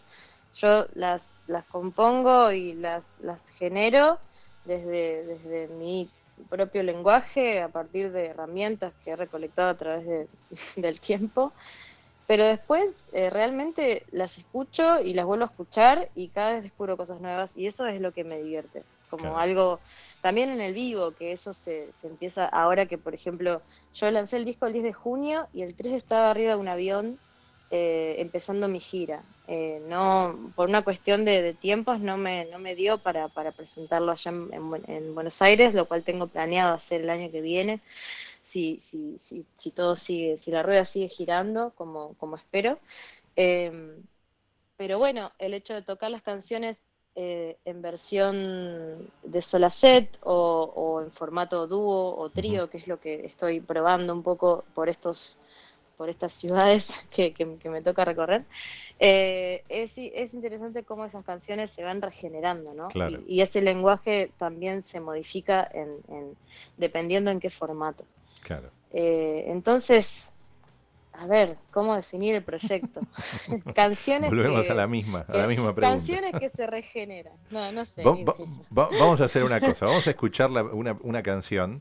Yo 0.55 0.87
las, 0.95 1.43
las 1.47 1.65
compongo 1.65 2.53
y 2.53 2.75
las, 2.75 3.21
las 3.21 3.49
genero 3.51 4.19
desde, 4.65 5.25
desde 5.25 5.69
mi 5.69 6.11
propio 6.49 6.83
lenguaje, 6.83 7.61
a 7.61 7.69
partir 7.69 8.13
de 8.13 8.27
herramientas 8.27 8.93
que 9.05 9.13
he 9.13 9.17
recolectado 9.17 9.71
a 9.71 9.77
través 9.77 10.07
de, 10.07 10.29
del 10.77 11.01
tiempo, 11.01 11.53
pero 12.27 12.47
después 12.47 13.09
eh, 13.13 13.31
realmente 13.31 14.05
las 14.11 14.39
escucho 14.39 15.01
y 15.01 15.15
las 15.15 15.27
vuelvo 15.27 15.45
a 15.45 15.49
escuchar 15.49 16.11
y 16.15 16.29
cada 16.29 16.53
vez 16.53 16.63
descubro 16.63 16.97
cosas 16.97 17.21
nuevas 17.21 17.57
y 17.57 17.67
eso 17.67 17.87
es 17.87 18.01
lo 18.01 18.13
que 18.13 18.25
me 18.25 18.39
divierte. 18.39 18.85
como 19.11 19.37
algo, 19.37 19.81
también 20.23 20.49
en 20.49 20.63
el 20.63 20.73
vivo, 20.73 21.13
que 21.13 21.33
eso 21.33 21.53
se, 21.53 21.93
se 21.93 22.07
empieza 22.07 22.47
ahora 22.47 22.87
que, 22.87 22.97
por 22.97 23.15
ejemplo, 23.15 23.61
yo 23.93 24.11
lancé 24.11 24.39
el 24.39 24.47
disco 24.47 24.67
el 24.67 24.73
10 24.73 24.85
de 24.85 24.93
junio 24.95 25.49
y 25.53 25.63
el 25.63 25.75
3 25.75 25.93
estaba 25.93 26.31
arriba 26.31 26.53
de 26.53 26.57
un 26.57 26.69
avión 26.69 27.19
eh, 27.75 28.17
empezando 28.19 28.69
mi 28.69 28.81
gira. 28.81 29.23
Eh, 29.49 29.83
no, 29.89 30.53
por 30.55 30.69
una 30.69 30.85
cuestión 30.85 31.25
de, 31.25 31.55
tiempos 31.55 32.01
no 32.01 32.19
me, 32.19 32.45
no 32.45 32.59
me 32.59 32.75
dio 32.75 32.99
para, 32.99 33.29
para 33.29 33.51
presentarlo 33.51 34.13
allá 34.13 34.31
en, 34.31 35.15
Buenos 35.15 35.41
Aires, 35.41 35.73
lo 35.73 35.87
cual 35.87 36.03
tengo 36.03 36.27
planeado 36.27 36.75
hacer 36.75 37.01
el 37.01 37.09
año 37.09 37.31
que 37.31 37.41
viene, 37.41 37.81
si, 37.87 38.79
si, 38.79 39.17
si, 39.17 39.47
si 39.55 39.71
todo 39.71 39.97
sigue, 39.97 40.37
si 40.37 40.51
la 40.51 40.63
rueda 40.63 40.85
sigue 40.85 41.09
girando 41.09 41.73
como, 41.75 42.13
como 42.19 42.37
espero. 42.37 42.79
Em, 43.37 44.03
pero 44.77 44.99
bueno, 44.99 45.33
el 45.39 45.55
hecho 45.55 45.73
de 45.73 45.81
tocar 45.81 46.11
las 46.11 46.23
canciones 46.23 46.85
eh, 47.15 47.57
en 47.65 47.81
versión 47.81 49.11
de 49.23 49.41
sola 49.41 49.71
set 49.71 50.19
o, 50.25 50.71
o, 50.77 51.01
en 51.01 51.11
formato 51.11 51.67
dúo 51.67 52.17
o 52.19 52.29
trío, 52.29 52.69
que 52.69 52.77
es 52.77 52.87
lo 52.87 53.01
que 53.01 53.25
estoy 53.25 53.61
probando 53.61 54.13
un 54.13 54.23
poco 54.23 54.65
por 54.75 54.91
estos 54.91 55.39
por 56.03 56.11
estas 56.11 56.33
ciudades 56.33 57.07
que, 57.11 57.33
me 57.71 57.81
toca 57.81 58.05
recorrer, 58.05 58.45
eh, 58.99 59.63
es, 59.69 59.97
es, 59.97 60.35
interesante 60.35 60.83
cómo 60.83 61.05
esas 61.05 61.25
canciones 61.25 61.71
se 61.71 61.85
van 61.85 62.03
regenerando, 62.03 62.75
¿no? 62.75 62.89
Y, 63.29 63.41
ese 63.41 63.63
lenguaje 63.63 64.33
también 64.37 64.83
se 64.83 64.99
modifica 64.99 65.71
en, 65.73 66.37
dependiendo 66.77 67.31
en 67.31 67.39
qué 67.39 67.51
formato. 67.51 68.05
Claro. 68.43 68.71
Eh, 68.93 69.45
entonces, 69.47 70.33
a 71.13 71.29
ver, 71.29 71.57
¿cómo 71.71 71.95
definir 71.95 72.35
el 72.35 72.43
proyecto? 72.43 73.03
canciones 73.77 74.29
Volvemos 74.29 74.69
a 74.69 74.75
la 74.75 74.89
misma, 74.89 75.25
a 75.29 75.37
la 75.37 75.47
misma 75.47 75.73
pregunta. 75.73 75.99
Canciones 75.99 76.33
que 76.33 76.49
se 76.49 76.67
regeneran. 76.67 77.35
No, 77.53 77.71
no 77.71 77.85
sé. 77.85 78.03
vamos 78.71 79.21
a 79.21 79.25
hacer 79.25 79.45
una 79.45 79.61
cosa, 79.61 79.87
vamos 79.87 80.05
a 80.09 80.11
escuchar 80.11 80.51
una, 80.51 80.99
una 81.01 81.23
canción 81.23 81.81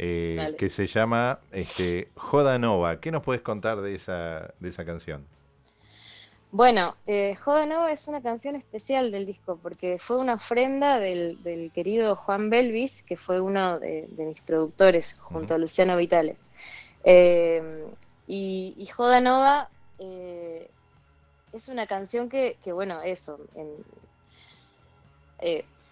eh, 0.00 0.54
que 0.56 0.70
se 0.70 0.86
llama 0.86 1.40
este, 1.50 2.08
Joda 2.14 2.56
Nova. 2.56 3.00
¿Qué 3.00 3.10
nos 3.10 3.24
puedes 3.24 3.42
contar 3.42 3.80
de 3.80 3.96
esa, 3.96 4.54
de 4.60 4.68
esa 4.68 4.84
canción? 4.84 5.26
Bueno, 6.52 6.96
eh, 7.08 7.34
Joda 7.34 7.66
Nova 7.66 7.90
es 7.90 8.06
una 8.06 8.22
canción 8.22 8.54
especial 8.54 9.10
del 9.10 9.26
disco 9.26 9.58
porque 9.60 9.98
fue 9.98 10.18
una 10.18 10.34
ofrenda 10.34 11.00
del, 11.00 11.70
querido 11.74 12.14
Juan 12.14 12.48
Belvis, 12.48 13.02
que 13.02 13.16
fue 13.16 13.40
uno 13.40 13.80
de, 13.80 14.08
mis 14.16 14.40
productores 14.40 15.18
junto 15.18 15.54
a 15.54 15.58
Luciano 15.58 15.96
Vitale. 15.96 16.36
Eh, 17.02 17.84
y, 18.28 18.88
Joda 18.94 19.20
Nova 19.20 19.68
es 19.98 21.68
una 21.68 21.88
canción 21.88 22.28
que, 22.28 22.56
bueno, 22.72 23.02
eso. 23.02 23.40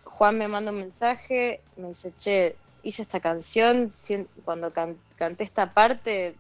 Juan 0.05 0.39
me 0.39 0.47
manda 0.47 0.71
un 0.71 0.79
mensaje, 0.79 1.61
me 1.77 1.89
dice, 1.89 2.13
che, 2.17 2.57
hice 2.87 3.03
esta 3.03 3.19
canción, 3.19 3.93
cuando 4.45 4.73
canté 4.73 5.43
esta 5.43 5.75
parte, 5.75 6.37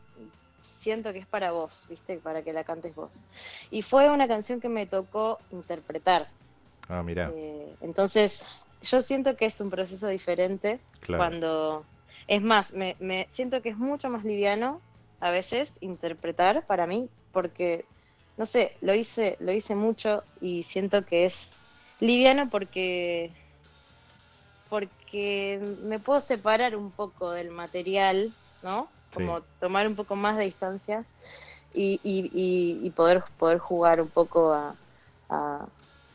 siento 0.62 1.12
que 1.12 1.18
es 1.18 1.26
para 1.26 1.50
vos, 1.50 1.86
¿viste? 1.88 2.18
Para 2.18 2.42
que 2.42 2.52
la 2.52 2.62
cantes 2.62 2.94
vos. 2.94 3.26
Y 3.70 3.82
fue 3.82 4.08
una 4.08 4.28
canción 4.28 4.60
que 4.60 4.68
me 4.68 4.86
tocó 4.86 5.38
interpretar. 5.50 6.28
Ah, 6.88 7.02
mira. 7.02 7.32
Eh, 7.34 7.74
entonces, 7.80 8.44
yo 8.80 9.00
siento 9.02 9.36
que 9.36 9.46
es 9.46 9.60
un 9.60 9.70
proceso 9.70 10.06
diferente 10.06 10.78
cuando... 11.06 11.84
Es 12.28 12.42
más, 12.42 12.72
me, 12.72 12.96
me 13.00 13.26
siento 13.30 13.60
que 13.62 13.70
es 13.70 13.76
mucho 13.76 14.08
más 14.08 14.24
liviano 14.24 14.80
a 15.20 15.30
veces 15.30 15.78
interpretar 15.80 16.64
para 16.66 16.86
mí, 16.86 17.08
porque, 17.32 17.84
no 18.36 18.46
sé, 18.46 18.76
lo 18.80 18.94
hice, 18.94 19.36
lo 19.40 19.52
hice 19.52 19.74
mucho 19.74 20.22
y 20.40 20.62
siento 20.62 21.04
que 21.04 21.24
es 21.24 21.56
liviano 22.00 22.50
porque 22.50 23.32
porque 24.68 25.60
me 25.82 25.98
puedo 25.98 26.20
separar 26.20 26.76
un 26.76 26.90
poco 26.90 27.30
del 27.30 27.50
material, 27.50 28.32
¿no? 28.62 28.88
Como 29.12 29.40
tomar 29.60 29.86
un 29.86 29.94
poco 29.94 30.16
más 30.16 30.36
de 30.36 30.44
distancia 30.44 31.04
y, 31.72 32.00
y, 32.02 32.90
poder, 32.90 33.22
poder 33.38 33.58
jugar 33.58 34.00
un 34.00 34.08
poco 34.08 34.52
a, 34.52 35.68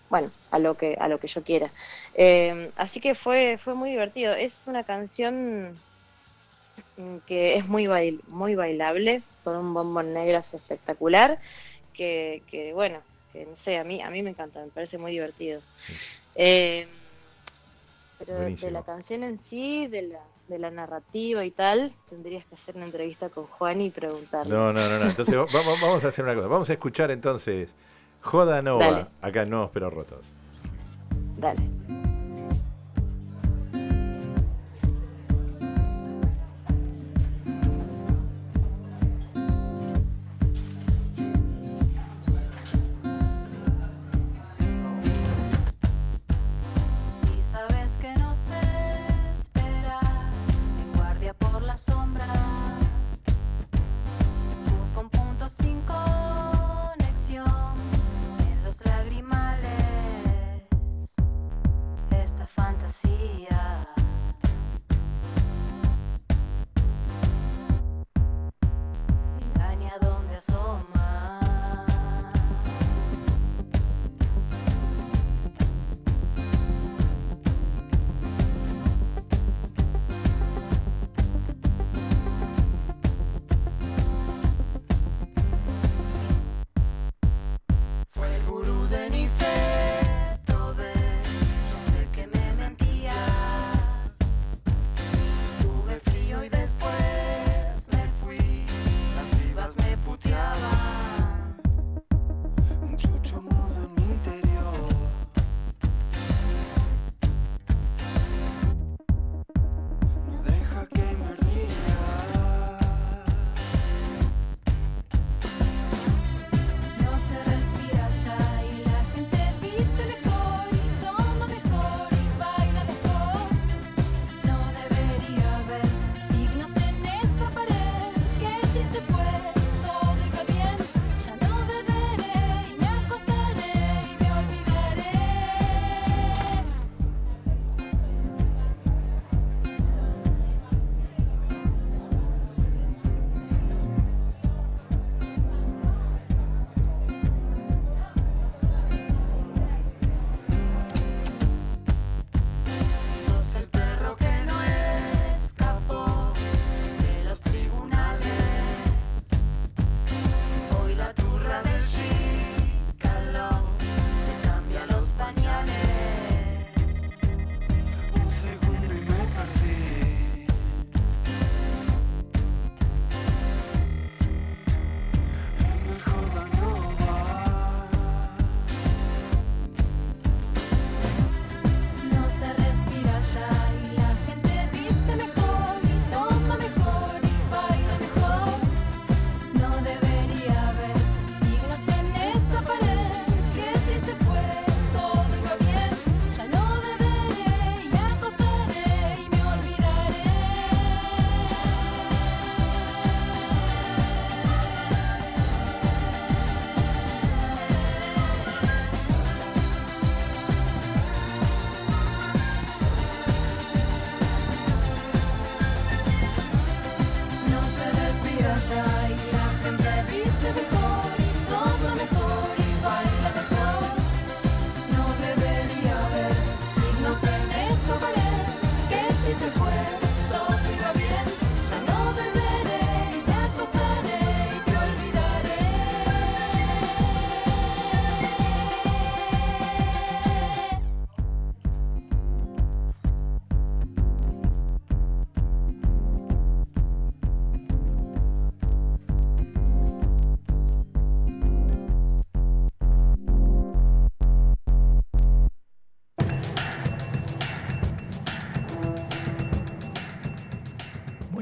bueno, 0.10 0.32
a 0.52 0.60
lo 0.60 0.76
que, 0.76 0.98
a 1.00 1.08
lo 1.08 1.20
que 1.20 1.28
yo 1.28 1.44
quiera. 1.44 1.72
Eh, 2.14 2.72
así 2.76 3.00
que 3.00 3.16
fue, 3.16 3.58
fue 3.58 3.74
muy 3.74 3.90
divertido. 3.92 4.34
Es 4.34 4.68
una 4.68 4.84
canción 4.84 5.78
que 7.26 7.56
es 7.56 7.68
muy, 7.68 7.88
muy 8.28 8.56
bailable, 8.56 9.24
con 9.44 9.56
un 9.56 9.74
bombón 9.74 10.14
negro 10.14 10.38
espectacular, 10.38 11.40
que, 11.94 12.44
que, 12.48 12.74
bueno, 12.74 13.02
que 13.32 13.46
no 13.46 13.56
sé, 13.56 13.78
a 13.78 13.84
mí, 13.84 14.02
a 14.02 14.10
mí 14.10 14.22
me 14.22 14.32
encanta, 14.32 14.64
me 14.64 14.72
parece 14.72 14.98
muy 14.98 15.12
divertido. 15.12 15.62
Eh, 16.36 16.88
pero 18.24 18.40
de 18.40 18.72
la 18.72 18.84
canción 18.84 19.24
en 19.24 19.40
sí, 19.40 19.88
de 19.88 20.04
la, 20.04 20.20
de 20.48 20.60
la 20.60 20.70
narrativa 20.70 21.44
y 21.44 21.52
tal, 21.52 21.92
tendrías 22.10 22.46
que 22.46 22.56
hacer 22.56 22.76
una 22.76 22.86
entrevista 22.86 23.30
con 23.30 23.46
Juan 23.46 23.82
y 23.82 23.90
preguntarle. 23.90 24.54
No, 24.54 24.72
no, 24.72 24.88
no, 24.88 25.00
no. 25.00 25.06
Entonces 25.06 25.36
vamos, 25.36 25.82
vamos 25.82 26.04
a 26.04 26.10
hacer 26.10 26.24
una 26.26 26.36
cosa. 26.36 26.48
Vamos 26.48 26.70
a 26.70 26.74
escuchar 26.74 27.10
entonces 27.10 27.74
Joda 28.22 28.62
Nova, 28.62 29.10
acá 29.22 29.42
en 29.42 29.50
Nuevos 29.50 29.72
Pero 29.74 29.90
Rotos. 29.90 30.26
Dale. 31.38 31.81
asoma. 70.42 71.01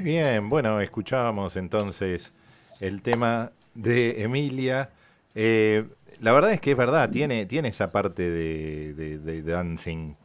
Bien, 0.10 0.50
bueno, 0.50 0.82
escuchábamos 0.82 1.56
entonces 1.56 2.34
el 2.80 3.04
tema 3.04 3.52
de 3.76 4.24
Emilia. 4.24 4.90
Eh, 5.36 5.88
la 6.20 6.32
verdad 6.32 6.52
es 6.52 6.60
que 6.60 6.72
es 6.72 6.78
verdad, 6.78 7.12
tiene, 7.12 7.46
tiene 7.46 7.68
esa 7.68 7.92
parte 7.92 8.28
de, 8.28 9.44
dancing, 9.44 10.16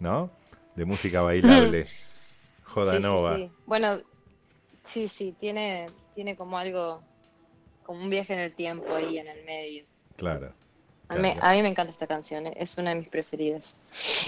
¿no? 0.00 0.30
De 0.74 0.86
música 0.86 1.20
bailable. 1.20 1.86
Joda 2.64 2.98
Nova. 2.98 3.38
Bueno, 3.66 4.00
sí, 4.84 5.06
sí, 5.06 5.34
tiene, 5.38 5.86
tiene 6.14 6.34
como 6.34 6.56
algo, 6.56 7.02
como 7.82 8.02
un 8.02 8.08
viaje 8.08 8.32
en 8.32 8.40
el 8.40 8.54
tiempo 8.54 8.94
ahí 8.94 9.18
en 9.18 9.28
el 9.28 9.44
medio. 9.44 9.84
Claro. 10.16 10.54
A, 11.08 11.16
mí, 11.16 11.62
me 11.62 11.68
encanta 11.68 11.92
esta 11.92 12.06
canción, 12.06 12.46
es 12.56 12.78
una 12.78 12.90
de 12.90 12.96
mis 12.96 13.08
preferidas. 13.08 13.76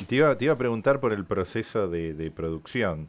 Te 0.07 0.16
iba, 0.16 0.37
te 0.37 0.44
iba 0.44 0.55
a 0.55 0.59
preguntar 0.59 1.01
por 1.01 1.12
el 1.12 1.25
proceso 1.25 1.88
de, 1.88 2.31
producción. 2.35 3.09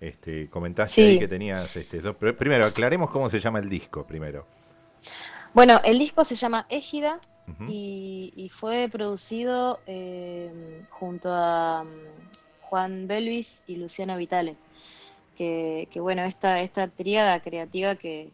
Este, 0.00 0.48
comentaste 0.50 1.02
ahí 1.02 1.18
que 1.18 1.28
tenías 1.28 1.76
este, 1.76 2.00
dos, 2.00 2.16
primero 2.16 2.66
aclaremos 2.66 3.10
cómo 3.10 3.30
se 3.30 3.40
llama 3.40 3.58
el 3.58 3.68
disco 3.68 4.06
primero. 4.06 4.46
Bueno, 5.54 5.80
el 5.84 5.98
disco 5.98 6.24
se 6.24 6.34
llama 6.34 6.66
Égida 6.68 7.20
y, 7.68 8.50
fue 8.52 8.88
producido 8.90 9.80
eh, 9.86 10.82
junto 10.90 11.32
a 11.32 11.84
mm, 11.84 12.62
Juan 12.62 13.06
Belvis 13.06 13.62
y 13.66 13.76
Luciano 13.76 14.16
Vitale. 14.16 14.56
Que, 15.36 15.88
bueno, 15.96 16.22
esta, 16.22 16.60
esta 16.60 16.88
tríada 16.88 17.40
creativa 17.40 17.96
que, 17.96 18.30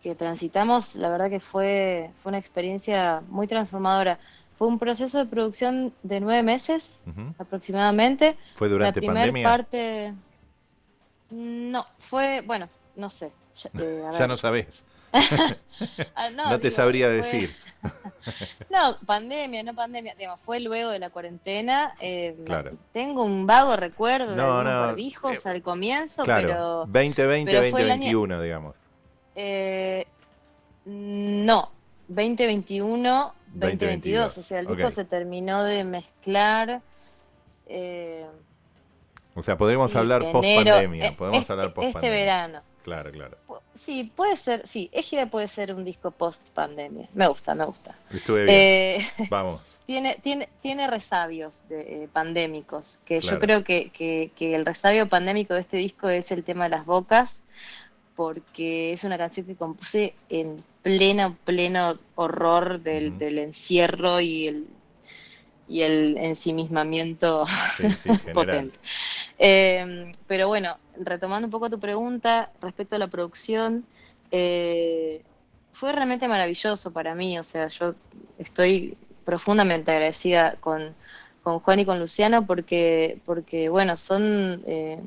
que 0.00 0.14
transitamos, 0.14 0.94
la 0.94 1.10
verdad 1.10 1.30
que 1.30 1.40
fue, 1.40 2.10
fue 2.16 2.30
una 2.30 2.38
experiencia 2.38 3.22
muy 3.28 3.46
transformadora. 3.46 4.18
Fue 4.60 4.68
un 4.68 4.78
proceso 4.78 5.16
de 5.16 5.24
producción 5.24 5.94
de 6.02 6.20
nueve 6.20 6.42
meses 6.42 7.02
aproximadamente. 7.38 8.36
¿Fue 8.56 8.68
durante 8.68 9.00
la 9.00 9.06
pandemia? 9.06 9.42
parte. 9.42 10.12
No, 11.30 11.86
fue, 11.98 12.42
bueno, 12.42 12.68
no 12.94 13.08
sé. 13.08 13.32
Ya, 13.56 13.70
eh, 13.82 14.04
no 14.28 14.36
sabes. 14.36 14.66
Ah, 16.14 16.28
no, 16.36 16.60
te 16.60 16.70
sabría 16.70 17.08
decir. 17.08 17.56
no, 18.68 18.98
pandemia, 19.06 19.62
no 19.62 19.74
pandemia. 19.74 20.14
fue 20.36 20.60
luego 20.60 20.90
de 20.90 20.98
la 20.98 21.08
cuarentena. 21.08 21.94
Eh, 21.98 22.36
tengo 22.92 23.24
un 23.24 23.46
vago 23.46 23.76
recuerdo 23.76 24.34
de 24.34 24.42
algunos 24.42 24.64
barbijos 24.88 25.46
eh, 25.46 25.48
al 25.48 25.62
comienzo, 25.62 26.22
claro, 26.22 26.48
pero. 26.48 26.66
2020, 26.86 27.56
2021, 27.56 28.42
digamos. 28.42 28.76
Eh, 29.34 30.06
no, 30.84 31.70
2021, 32.08 33.34
2022. 33.54 34.38
O 34.38 34.42
sea, 34.42 34.60
el 34.60 34.66
disco 34.66 34.90
se 34.90 35.04
terminó 35.04 35.64
de 35.64 35.84
mezclar. 35.84 36.80
Eh, 37.66 38.26
o 39.34 39.42
sea, 39.42 39.56
podemos 39.56 39.94
hablar 39.96 40.22
post 40.32 40.48
pandemia. 40.56 41.06
Eh, 41.06 41.12
podemos 41.12 41.42
este, 41.42 41.52
hablar 41.52 41.72
post 41.72 41.94
Este 41.94 42.10
verano. 42.10 42.62
Claro, 42.82 43.10
claro. 43.12 43.36
Sí, 43.74 44.12
puede 44.14 44.36
ser, 44.36 44.66
sí, 44.66 44.90
Égida 44.92 45.26
puede 45.26 45.46
ser 45.46 45.74
un 45.74 45.84
disco 45.84 46.10
post 46.10 46.50
pandemia. 46.50 47.08
Me 47.14 47.28
gusta, 47.28 47.54
me 47.54 47.64
gusta. 47.64 47.96
Estuve 48.12 48.44
bien. 48.44 48.58
Eh, 48.58 49.06
Vamos. 49.30 49.62
Tiene, 49.86 50.16
tiene, 50.22 50.48
tiene 50.62 50.86
resabios 50.86 51.68
de, 51.68 52.08
pandémicos, 52.12 53.00
que 53.04 53.20
yo 53.20 53.38
creo 53.38 53.64
que, 53.64 53.90
que, 53.90 54.30
que, 54.36 54.54
el 54.54 54.64
resabio 54.64 55.08
pandémico 55.08 55.54
de 55.54 55.60
este 55.60 55.78
disco 55.78 56.08
es 56.08 56.30
el 56.30 56.44
tema 56.44 56.64
de 56.64 56.70
las 56.70 56.86
bocas, 56.86 57.42
porque 58.20 58.92
es 58.92 59.04
una 59.04 59.16
canción 59.16 59.46
que 59.46 59.56
compuse 59.56 60.12
en 60.28 60.62
pleno, 60.82 61.38
pleno 61.42 61.98
horror 62.16 62.78
del, 62.82 63.38
encierro 63.38 64.20
y 64.20 64.46
el, 64.46 64.66
y 65.66 65.80
el 65.80 66.18
ensimismamiento 66.18 67.46
potente. 68.34 68.78
Em, 69.38 70.12
pero 70.26 70.48
bueno, 70.48 70.76
retomando 70.98 71.46
un 71.46 71.50
poco 71.50 71.70
tu 71.70 71.80
pregunta 71.80 72.52
respecto 72.60 72.96
a 72.96 72.98
la 72.98 73.08
producción, 73.08 73.86
eh, 74.30 75.22
fue 75.72 75.90
realmente 75.90 76.28
maravilloso 76.28 76.92
para 76.92 77.14
mí, 77.14 77.38
o 77.38 77.42
sea, 77.42 77.68
yo 77.68 77.94
estoy 78.36 78.98
profundamente 79.24 79.92
agradecida 79.92 80.56
con, 80.60 80.94
Juan 81.42 81.80
y 81.80 81.86
con 81.86 81.98
Luciano 81.98 82.46
porque, 82.46 83.18
porque 83.24 83.70
bueno, 83.70 83.96
son 83.96 84.62
eh, 84.66 85.00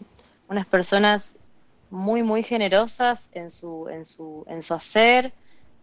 unas 0.49 0.65
personas 0.65 1.42
muy, 1.93 2.23
muy 2.23 2.41
generosas 2.41 3.35
en 3.35 3.51
su, 3.51 3.87
en 3.87 4.03
su, 4.05 4.43
en 4.47 4.63
su 4.63 4.73
hacer 4.73 5.31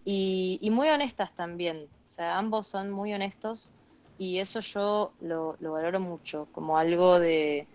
y, 0.04 0.68
muy 0.72 0.88
honestas 0.88 1.32
también. 1.36 1.84
O 1.84 2.10
sea, 2.10 2.36
ambos 2.36 2.66
son 2.66 2.90
muy 2.90 3.14
honestos 3.14 3.72
y 4.18 4.38
eso 4.38 4.58
yo 4.58 5.12
lo, 5.20 5.56
valoro 5.60 6.00
mucho, 6.00 6.48
como 6.52 6.76
algo 6.78 7.20
de... 7.20 7.66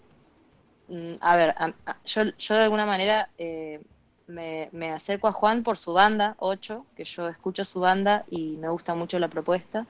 Mm, 0.90 1.14
a 1.22 1.36
ver, 1.38 1.56
yo, 2.04 2.24
yo 2.38 2.56
de 2.56 2.64
alguna 2.64 2.86
manera 2.86 3.30
eh, 3.38 3.82
me, 4.28 4.68
me, 4.74 4.92
acerco 4.92 5.30
a 5.30 5.32
Juan 5.32 5.64
por 5.64 5.78
su 5.78 5.94
banda, 5.94 6.36
8, 6.40 6.86
que 6.96 7.06
yo 7.06 7.30
escucho 7.30 7.64
su 7.64 7.80
banda 7.80 8.26
y 8.30 8.58
me 8.58 8.68
gusta 8.68 8.96
mucho 8.96 9.18
la 9.18 9.30
propuesta 9.30 9.88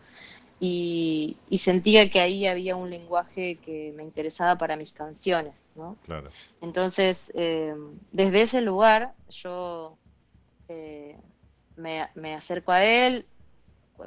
y, 0.59 1.37
sentía 1.57 2.09
que 2.09 2.21
ahí 2.21 2.47
había 2.47 2.75
un 2.75 2.89
lenguaje 2.89 3.57
que 3.57 3.93
me 3.95 4.03
interesaba 4.03 4.57
para 4.57 4.75
mis 4.75 4.93
canciones, 4.93 5.69
¿no? 5.75 5.97
Claro. 6.05 6.29
Entonces, 6.61 7.31
eh, 7.35 7.75
desde 8.11 8.41
ese 8.41 8.61
lugar 8.61 9.13
yo 9.29 9.97
eh, 10.69 11.17
me, 11.75 12.35
acerco 12.35 12.71
a 12.71 12.83
él, 12.83 13.25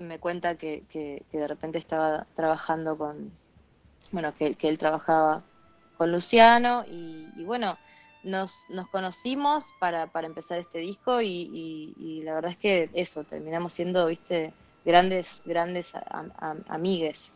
me 0.00 0.18
cuenta 0.18 0.56
que, 0.56 0.84
de 1.30 1.48
repente 1.48 1.78
estaba 1.78 2.26
trabajando 2.34 2.96
con, 2.96 3.30
bueno, 4.10 4.32
que, 4.34 4.56
él 4.60 4.78
trabajaba 4.78 5.42
con 5.96 6.12
Luciano 6.12 6.84
y, 6.86 7.44
bueno, 7.44 7.76
nos, 8.22 8.66
nos 8.70 8.88
conocimos 8.88 9.74
para, 9.78 10.06
para, 10.06 10.26
empezar 10.26 10.58
este 10.58 10.78
disco 10.78 11.20
y, 11.20 11.94
y, 11.98 12.22
la 12.22 12.34
verdad 12.34 12.52
es 12.52 12.58
que 12.58 12.90
eso, 12.94 13.24
terminamos 13.24 13.74
siendo, 13.74 14.06
viste, 14.06 14.52
grandes, 14.88 15.42
grandes 15.44 15.92
amigues. 16.68 17.34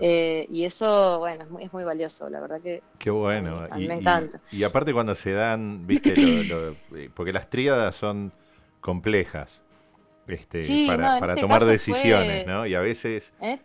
Eh, 0.00 0.46
y 0.48 0.64
eso, 0.64 1.18
bueno, 1.18 1.42
es 1.42 1.50
muy, 1.50 1.64
es 1.64 1.72
muy, 1.72 1.82
valioso, 1.82 2.30
la 2.30 2.40
verdad 2.40 2.60
que. 2.62 2.80
Qué 2.98 3.10
bueno. 3.10 3.66
y, 3.76 3.88
me 3.88 3.94
encanta. 3.94 4.40
Y, 4.52 4.62
aparte 4.62 4.92
cuando 4.92 5.16
se 5.16 5.32
dan, 5.32 5.84
viste, 5.84 6.14
eh, 6.16 7.10
porque 7.12 7.32
las 7.32 7.50
tríadas 7.50 7.96
son 7.96 8.32
complejas. 8.80 9.62
Este, 10.28 10.86
para, 10.86 11.18
para 11.18 11.32
este 11.32 11.40
tomar 11.40 11.64
decisiones, 11.64 12.46
¿no? 12.46 12.64
Y 12.64 12.76
a 12.76 12.80
veces, 12.80 13.32
¿Eh? 13.40 13.58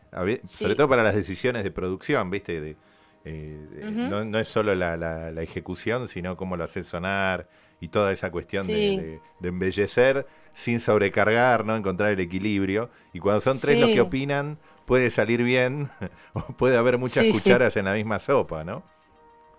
sobre 0.43 0.73
todo 0.73 0.89
para 0.89 1.03
las 1.03 1.13
decisiones 1.13 1.63
de 1.63 1.69
producción, 1.69 2.31
¿viste? 2.31 2.59
De, 2.59 2.75
no, 3.23 4.39
es 4.39 4.47
solo 4.47 4.73
la, 4.73 4.97
la, 4.97 5.31
la, 5.31 5.41
ejecución, 5.43 6.07
sino 6.07 6.35
cómo 6.35 6.57
lo 6.57 6.63
haces 6.63 6.87
sonar, 6.87 7.47
y 7.79 7.89
toda 7.89 8.11
esa 8.11 8.31
cuestión 8.31 8.67
de, 8.67 9.19
embellecer 9.43 10.25
sin 10.53 10.79
sobrecargar, 10.79 11.65
¿no? 11.65 11.75
Encontrar 11.75 12.11
el 12.11 12.19
equilibrio. 12.19 12.89
Y 13.13 13.19
cuando 13.19 13.41
son 13.41 13.59
tres 13.59 13.79
los 13.79 13.89
que 13.89 14.01
opinan, 14.01 14.57
puede 14.85 15.11
salir 15.11 15.43
bien 15.43 15.89
o 16.33 16.41
puede 16.41 16.77
haber 16.77 16.97
muchas 16.97 17.25
cucharas 17.31 17.77
en 17.77 17.85
la 17.85 17.93
misma 17.93 18.19
sopa, 18.19 18.63
¿no? 18.63 18.83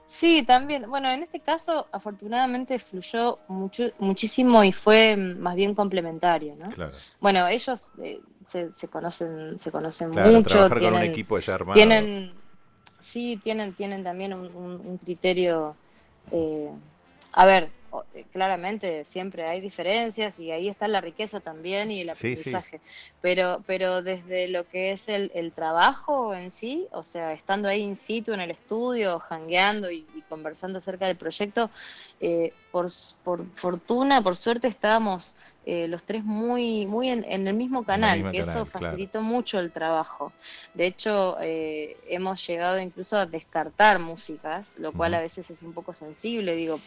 Sí, 0.09 0.42
también. 0.42 0.88
Bueno, 0.88 1.11
en 1.11 1.22
este 1.22 1.38
caso, 1.38 1.87
afortunadamente 1.92 2.78
fluyó 2.78 3.38
mucho, 3.46 3.90
muchísimo 3.98 4.64
y 4.64 4.72
fue 4.72 5.16
más 5.16 5.54
bien 5.54 5.74
complementario, 5.74 6.57
¿no? 6.57 6.70
Claro. 6.70 6.92
Bueno, 7.20 7.46
ellos 7.46 7.92
eh, 8.02 8.18
se, 8.46 8.88
conocen, 8.88 9.59
se 9.59 9.70
conocen 9.70 10.11
claro, 10.11 10.33
mucho. 10.33 10.48
Trabajar 10.48 10.81
con 10.81 10.94
un 10.94 11.02
equipo 11.02 11.38
ya 11.38 11.54
armado. 11.54 11.74
Tienen, 11.74 12.33
sí, 12.98 13.38
tienen, 13.44 13.74
tienen 13.74 14.02
también 14.02 14.33
un, 14.33 14.98
criterio. 15.04 15.76
Eh, 16.33 16.70
a 17.35 17.44
ver, 17.44 17.68
claramente 18.33 19.05
siempre 19.05 19.44
hay 19.46 19.61
diferencias 19.61 20.38
y 20.40 20.51
ahí 20.51 20.68
está 20.68 20.88
la 20.88 21.01
riqueza 21.01 21.40
también 21.40 21.90
y 21.90 22.01
el 22.01 22.11
aprendizaje. 22.11 22.81
Pero, 23.20 23.62
pero 23.66 24.03
desde 24.03 24.48
lo 24.48 24.68
que 24.68 24.92
es 24.92 25.09
el, 25.09 25.53
trabajo 25.55 26.35
en 26.35 26.51
sí, 26.51 26.87
o 26.92 27.03
sea, 27.03 27.33
estando 27.33 27.68
ahí 27.68 27.81
in 27.81 27.96
situ 27.96 28.33
en 28.33 28.40
el 28.40 28.51
estudio, 28.51 29.18
jangueando 29.18 29.90
y, 29.90 30.07
conversando 30.29 30.79
acerca 30.79 31.07
del 31.07 31.16
proyecto, 31.16 31.70
eh, 32.20 32.53
por, 32.70 32.87
por, 33.24 33.46
fortuna, 33.55 34.22
por 34.22 34.37
suerte, 34.37 34.68
estábamos 34.68 35.37
eh, 35.64 35.88
los 35.88 36.05
tres 36.05 36.22
muy, 36.22 36.87
muy 36.87 37.09
en, 37.09 37.24
el 37.24 37.55
mismo 37.55 37.85
canal, 37.85 38.31
que 38.31 38.38
eso 38.38 38.66
facilitó 38.66 39.22
mucho 39.22 39.59
el 39.59 39.72
trabajo. 39.72 40.33
De 40.74 40.87
hecho, 40.87 41.37
hemos 41.40 42.46
llegado 42.46 42.79
incluso 42.79 43.16
a 43.16 43.27
descartar 43.27 43.98
músicas, 43.98 44.79
lo 44.79 44.92
cual 44.92 45.14
a 45.14 45.20
veces 45.20 45.51
es 45.51 45.62
un 45.62 45.72
poco 45.72 45.92
sensible, 45.92 46.55
digo 46.55 46.79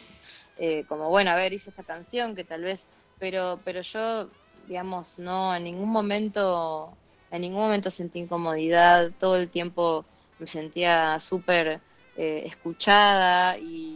eh, 0.56 0.84
como 0.86 1.08
bueno, 1.08 1.30
a 1.30 1.36
ver, 1.36 1.52
hice 1.52 1.70
esta 1.70 1.82
canción 1.82 2.34
que 2.34 2.44
tal 2.44 2.62
vez, 2.62 2.88
pero, 3.18 3.60
pero 3.64 3.80
yo, 3.80 4.28
digamos, 4.66 5.18
no, 5.18 5.54
en 5.56 5.64
ningún 5.64 5.88
momento, 5.88 6.96
en 7.30 7.42
ningún 7.42 7.60
momento 7.62 7.90
sentí 7.90 8.20
incomodidad, 8.20 9.12
todo 9.18 9.36
el 9.36 9.50
tiempo 9.50 10.04
me 10.38 10.46
sentía 10.46 11.18
súper 11.20 11.80
eh, 12.16 12.42
escuchada 12.44 13.56
y, 13.58 13.88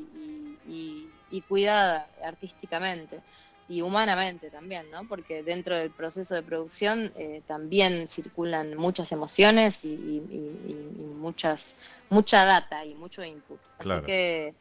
cuidada 1.48 2.10
artísticamente 2.24 3.20
y 3.68 3.82
humanamente 3.82 4.50
también, 4.50 4.90
¿no? 4.90 5.06
Porque 5.06 5.42
dentro 5.42 5.76
del 5.76 5.92
proceso 5.92 6.34
de 6.34 6.42
producción 6.42 7.12
eh, 7.14 7.42
también 7.46 8.08
circulan 8.08 8.74
muchas 8.74 9.12
emociones 9.12 9.84
y, 9.84 10.22
muchas 11.14 11.78
mucha 12.08 12.44
data 12.44 12.84
y 12.84 12.94
mucho 12.94 13.22
input. 13.22 13.60
Así 13.78 14.04
que 14.06 14.54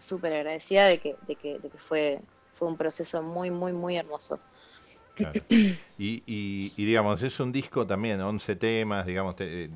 súper 0.00 0.32
agradecida 0.32 0.86
de 0.86 0.98
que, 0.98 1.16
de 1.26 1.36
que, 1.36 1.58
de 1.58 1.68
que 1.68 1.78
fue, 1.78 2.20
fue 2.52 2.68
un 2.68 2.76
proceso 2.76 3.22
muy, 3.22 3.50
muy, 3.50 3.72
muy 3.72 3.96
hermoso. 3.96 4.40
Claro. 5.14 5.40
Y, 5.98 6.22
y, 6.26 6.84
digamos, 6.86 7.22
es 7.22 7.38
un 7.40 7.52
disco 7.52 7.86
también, 7.86 8.22
11 8.22 8.56
temas, 8.56 9.04
digamos, 9.04 9.36
te, 9.36 9.68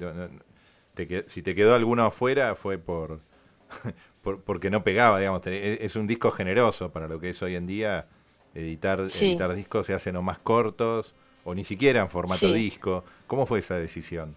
te, 0.94 1.28
si 1.28 1.42
te 1.42 1.54
quedó 1.54 1.74
alguno 1.74 2.06
afuera 2.06 2.54
fue 2.54 2.78
por, 2.78 3.20
porque 4.46 4.70
no 4.70 4.82
pegaba, 4.82 5.18
digamos, 5.18 5.46
e, 5.46 5.84
es 5.84 5.96
un 5.96 6.06
disco 6.06 6.30
generoso 6.30 6.90
para 6.90 7.08
lo 7.08 7.20
que 7.20 7.30
es 7.30 7.42
hoy 7.42 7.56
en 7.56 7.66
día, 7.66 8.06
editar, 8.54 9.00
editar 9.00 9.54
discos 9.54 9.86
se 9.86 9.92
hacen 9.92 10.16
o 10.16 10.22
más 10.22 10.38
cortos 10.38 11.14
o 11.44 11.54
ni 11.54 11.64
siquiera 11.64 12.00
en 12.00 12.08
formato 12.08 12.50
disco. 12.52 13.04
¿Cómo 13.26 13.44
fue 13.44 13.58
esa 13.58 13.76
decisión? 13.76 14.34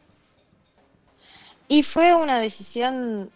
Y 1.69 1.83
fue 1.83 2.13
una 2.13 2.39
decisión 2.39 3.29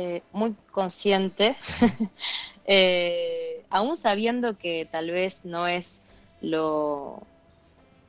eh, 0.00 0.22
muy 0.30 0.54
consciente, 0.70 1.56
eh, 2.66 3.64
aún 3.68 3.96
sabiendo 3.96 4.56
que 4.56 4.86
tal 4.88 5.10
vez 5.10 5.44
no 5.44 5.66
es 5.66 6.02
lo, 6.40 7.20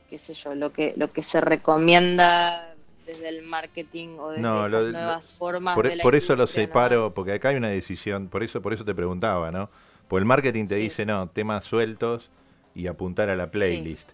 qué 0.08 0.20
sé 0.20 0.36
yo, 0.36 0.54
lo 0.54 0.72
que, 0.72 0.94
lo 0.98 1.12
que 1.12 1.24
se 1.24 1.42
recomienda 1.42 2.76
desde 3.08 3.30
el 3.30 3.42
marketing 3.42 4.20
o 4.20 4.30
desde 4.30 4.44
las 4.44 4.70
nuevas 4.70 5.32
formas. 5.32 5.74
Por, 5.74 5.90
de 5.90 5.98
por 5.98 6.14
eso 6.14 6.36
lo 6.36 6.46
separo, 6.46 7.12
porque 7.16 7.34
acá 7.34 7.50
hay 7.50 7.56
una 7.56 7.70
decisión, 7.70 8.28
por 8.28 8.44
eso, 8.44 8.62
por 8.62 8.72
eso 8.72 8.86
te 8.86 8.94
preguntaba, 8.94 9.52
¿no? 9.52 9.72
Porque 10.08 10.20
el 10.20 10.26
marketing 10.26 10.66
te 10.66 10.76
dice, 10.76 11.08
no, 11.08 11.28
temas 11.30 11.66
sueltos 11.66 12.30
y 12.76 12.86
apuntar 12.86 13.32
a 13.32 13.36
la 13.36 13.50
playlist. 13.50 14.12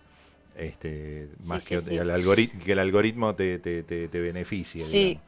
Este, 0.56 1.28
más 1.44 1.66
que, 1.66 1.76
El 1.76 2.10
algoritmo, 2.10 2.64
que 2.64 2.72
el 2.72 2.80
algoritmo 2.80 3.36
te, 3.36 3.60
te, 3.60 3.84
te, 3.84 4.08
te 4.08 4.22
beneficie. 4.22 5.20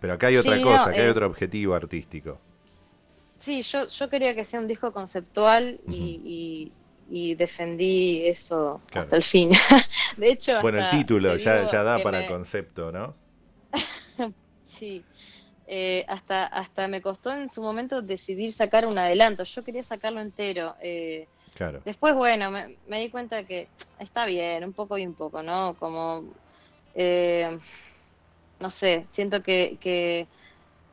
Pero 0.00 0.14
acá 0.14 0.26
hay 0.28 0.36
otra 0.36 0.60
cosa, 0.60 0.90
acá 0.90 1.00
hay 1.00 1.06
eh, 1.06 1.10
otro 1.10 1.26
objetivo 1.26 1.74
artístico. 1.74 2.38
Sí, 3.38 3.62
yo, 3.62 3.86
yo 3.88 4.08
quería 4.08 4.34
que 4.34 4.44
sea 4.44 4.60
un 4.60 4.66
disco 4.66 4.92
conceptual 4.92 5.80
y, 5.88 6.72
y, 7.10 7.34
defendí 7.34 8.26
eso 8.26 8.80
hasta 8.94 9.16
el 9.16 9.22
fin. 9.22 9.50
de 10.16 10.30
hecho, 10.30 10.60
bueno, 10.62 10.78
el 10.78 10.90
título 10.90 11.36
ya, 11.36 11.66
ya 11.70 11.82
da 11.82 12.02
para 12.02 12.26
concepto, 12.26 12.90
¿no? 12.90 13.12
sí. 14.64 15.04
Eh, 15.66 16.04
hasta, 16.08 16.44
hasta 16.44 16.88
me 16.88 17.00
costó 17.00 17.32
en 17.32 17.48
su 17.48 17.62
momento 17.62 18.02
decidir 18.02 18.52
sacar 18.52 18.86
un 18.86 18.98
adelanto. 18.98 19.44
Yo 19.44 19.64
quería 19.64 19.82
sacarlo 19.82 20.20
entero. 20.20 20.76
Eh, 20.80 21.26
claro. 21.54 21.80
Después, 21.84 22.14
bueno, 22.14 22.50
me, 22.50 23.00
di 23.00 23.08
cuenta 23.08 23.44
que 23.44 23.68
está 23.98 24.26
bien, 24.26 24.64
un 24.64 24.72
poco 24.72 24.98
y 24.98 25.06
un 25.06 25.14
poco, 25.14 25.42
¿no? 25.42 25.74
Como 25.78 26.24
no 28.64 28.70
sé, 28.70 29.04
siento 29.06 29.42
que, 29.42 30.26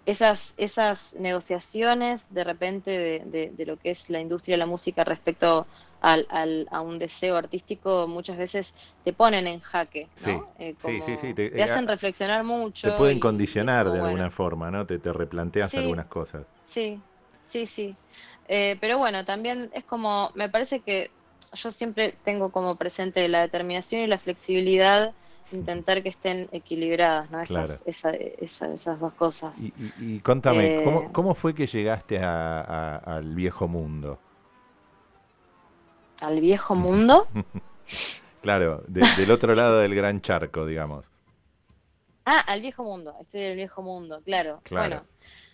esas, 0.06 0.56
esas 0.58 1.14
negociaciones 1.14 2.34
de 2.34 2.44
repente 2.44 2.92
de, 3.26 3.66
lo 3.66 3.78
que 3.78 3.92
es 3.92 4.10
la 4.10 4.20
industria 4.20 4.56
de 4.56 4.58
la 4.58 4.66
música 4.66 5.06
respecto 5.06 5.66
al, 6.02 6.68
a 6.70 6.82
un 6.82 7.00
deseo 7.00 7.38
artístico 7.38 8.08
muchas 8.10 8.38
veces 8.38 8.76
te 9.06 9.14
ponen 9.14 9.48
en 9.48 9.62
jaque, 9.62 10.10
¿no? 10.26 10.54
Eh, 10.60 10.76
sí, 10.80 11.02
sí, 11.02 11.16
sí, 11.22 11.34
Te, 11.34 11.58
eh, 11.58 11.64
hacen 11.64 11.88
reflexionar 11.88 12.44
mucho. 12.44 12.90
Te 12.90 12.98
pueden 12.98 13.22
condicionar 13.22 13.90
de 13.90 14.02
alguna 14.02 14.30
forma, 14.30 14.70
¿no? 14.70 14.86
Te, 14.86 15.00
te 15.00 15.14
replanteas 15.14 15.74
algunas 15.76 16.08
cosas. 16.08 16.44
Sí, 16.66 17.00
sí, 17.42 17.66
sí. 17.66 17.96
Eh, 18.50 18.76
pero 18.82 18.98
bueno, 18.98 19.24
también 19.24 19.70
es 19.74 19.86
como, 19.86 20.32
me 20.36 20.50
parece 20.50 20.82
que 20.82 21.10
yo 21.54 21.72
siempre 21.72 22.14
tengo 22.26 22.52
como 22.52 22.76
presente 22.76 23.26
la 23.30 23.40
determinación 23.40 24.02
y 24.02 24.08
la 24.08 24.18
flexibilidad 24.18 25.14
intentar 25.52 26.04
que 26.04 26.10
estén 26.10 26.48
equilibradas, 26.52 27.30
¿no? 27.32 27.42
Esas, 27.42 27.84
esas 27.86 29.00
dos 29.00 29.14
cosas. 29.14 29.74
Y, 30.00 30.20
contame, 30.20 30.82
eh, 30.82 31.10
¿cómo, 31.12 31.36
fue 31.36 31.54
que 31.54 31.68
llegaste 31.68 32.20
al 32.20 33.36
viejo 33.36 33.68
mundo? 33.68 34.20
¿Al 36.22 36.40
viejo 36.40 36.76
mundo? 36.76 37.28
claro, 38.42 38.84
del 38.88 39.32
otro 39.32 39.56
lado 39.56 39.80
del 39.80 39.96
gran 39.96 40.22
charco, 40.22 40.66
digamos. 40.66 41.10
Ah, 42.26 42.40
al 42.48 42.62
viejo 42.62 42.84
mundo, 42.84 43.16
estoy 43.20 43.42
en 43.42 43.48
el 43.48 43.56
viejo 43.56 43.82
mundo, 43.82 44.22
claro. 44.24 44.62
Bueno, 44.70 45.04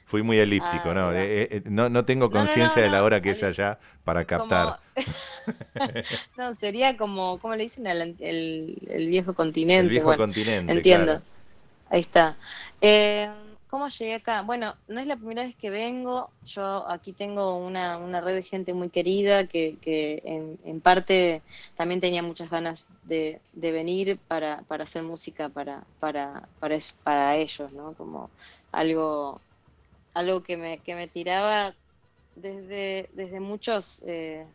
Fui 0.07 0.23
muy 0.23 0.39
elíptico, 0.39 0.93
¿no? 0.93 1.09
Ah, 1.09 1.21
eh, 1.21 1.47
eh, 1.51 1.61
no, 1.65 1.89
no 1.89 2.05
tengo 2.05 2.31
conciencia 2.31 2.81
de 2.81 2.89
la 2.89 3.03
hora 3.03 3.21
que 3.21 3.31
es 3.31 3.43
allá 3.43 3.77
para 4.05 4.23
captar. 4.23 4.79
no, 6.37 6.55
sería 6.55 6.95
como, 6.95 7.39
¿cómo 7.39 7.55
le 7.57 7.63
dicen? 7.63 7.87
El, 7.87 8.15
el, 8.21 9.07
viejo 9.09 9.33
continente. 9.33 9.83
El 9.83 9.89
viejo 9.89 10.15
continente. 10.15 10.71
Entiendo. 10.71 11.21
Ahí 11.89 11.99
está. 11.99 12.37
Eh, 12.79 13.29
¿Cómo 13.69 13.89
llegué 13.89 14.15
acá? 14.15 14.43
Bueno, 14.43 14.75
no 14.87 15.01
es 15.01 15.07
la 15.07 15.17
primera 15.17 15.43
vez 15.43 15.57
que 15.57 15.69
vengo. 15.69 16.31
Yo 16.45 16.89
aquí 16.89 17.11
tengo 17.11 17.57
una, 17.57 17.97
una 17.97 18.21
red 18.21 18.35
de 18.35 18.43
gente 18.43 18.73
muy 18.73 18.87
querida 18.87 19.45
que, 19.47 19.75
que 19.81 20.21
en, 20.23 20.57
en, 20.63 20.79
parte 20.79 21.41
también 21.75 21.99
tenía 21.99 22.23
muchas 22.23 22.49
ganas 22.49 22.91
de, 23.03 23.41
de 23.51 23.71
venir 23.73 24.19
para, 24.29 24.61
para, 24.69 24.85
hacer 24.85 25.03
música 25.03 25.49
para, 25.49 25.83
para, 25.99 26.47
para, 26.61 26.77
para 27.03 27.35
ellos, 27.35 27.73
¿no? 27.73 27.91
Como 27.91 28.29
algo 28.71 29.41
algo 30.17 30.41
que 30.41 30.57
me, 30.57 30.79
que 30.79 30.95
me 30.95 31.07
tiraba 31.07 31.75
desde, 32.35 33.09
desde 33.13 33.39
muchos 33.39 34.03
eh, 34.07 34.45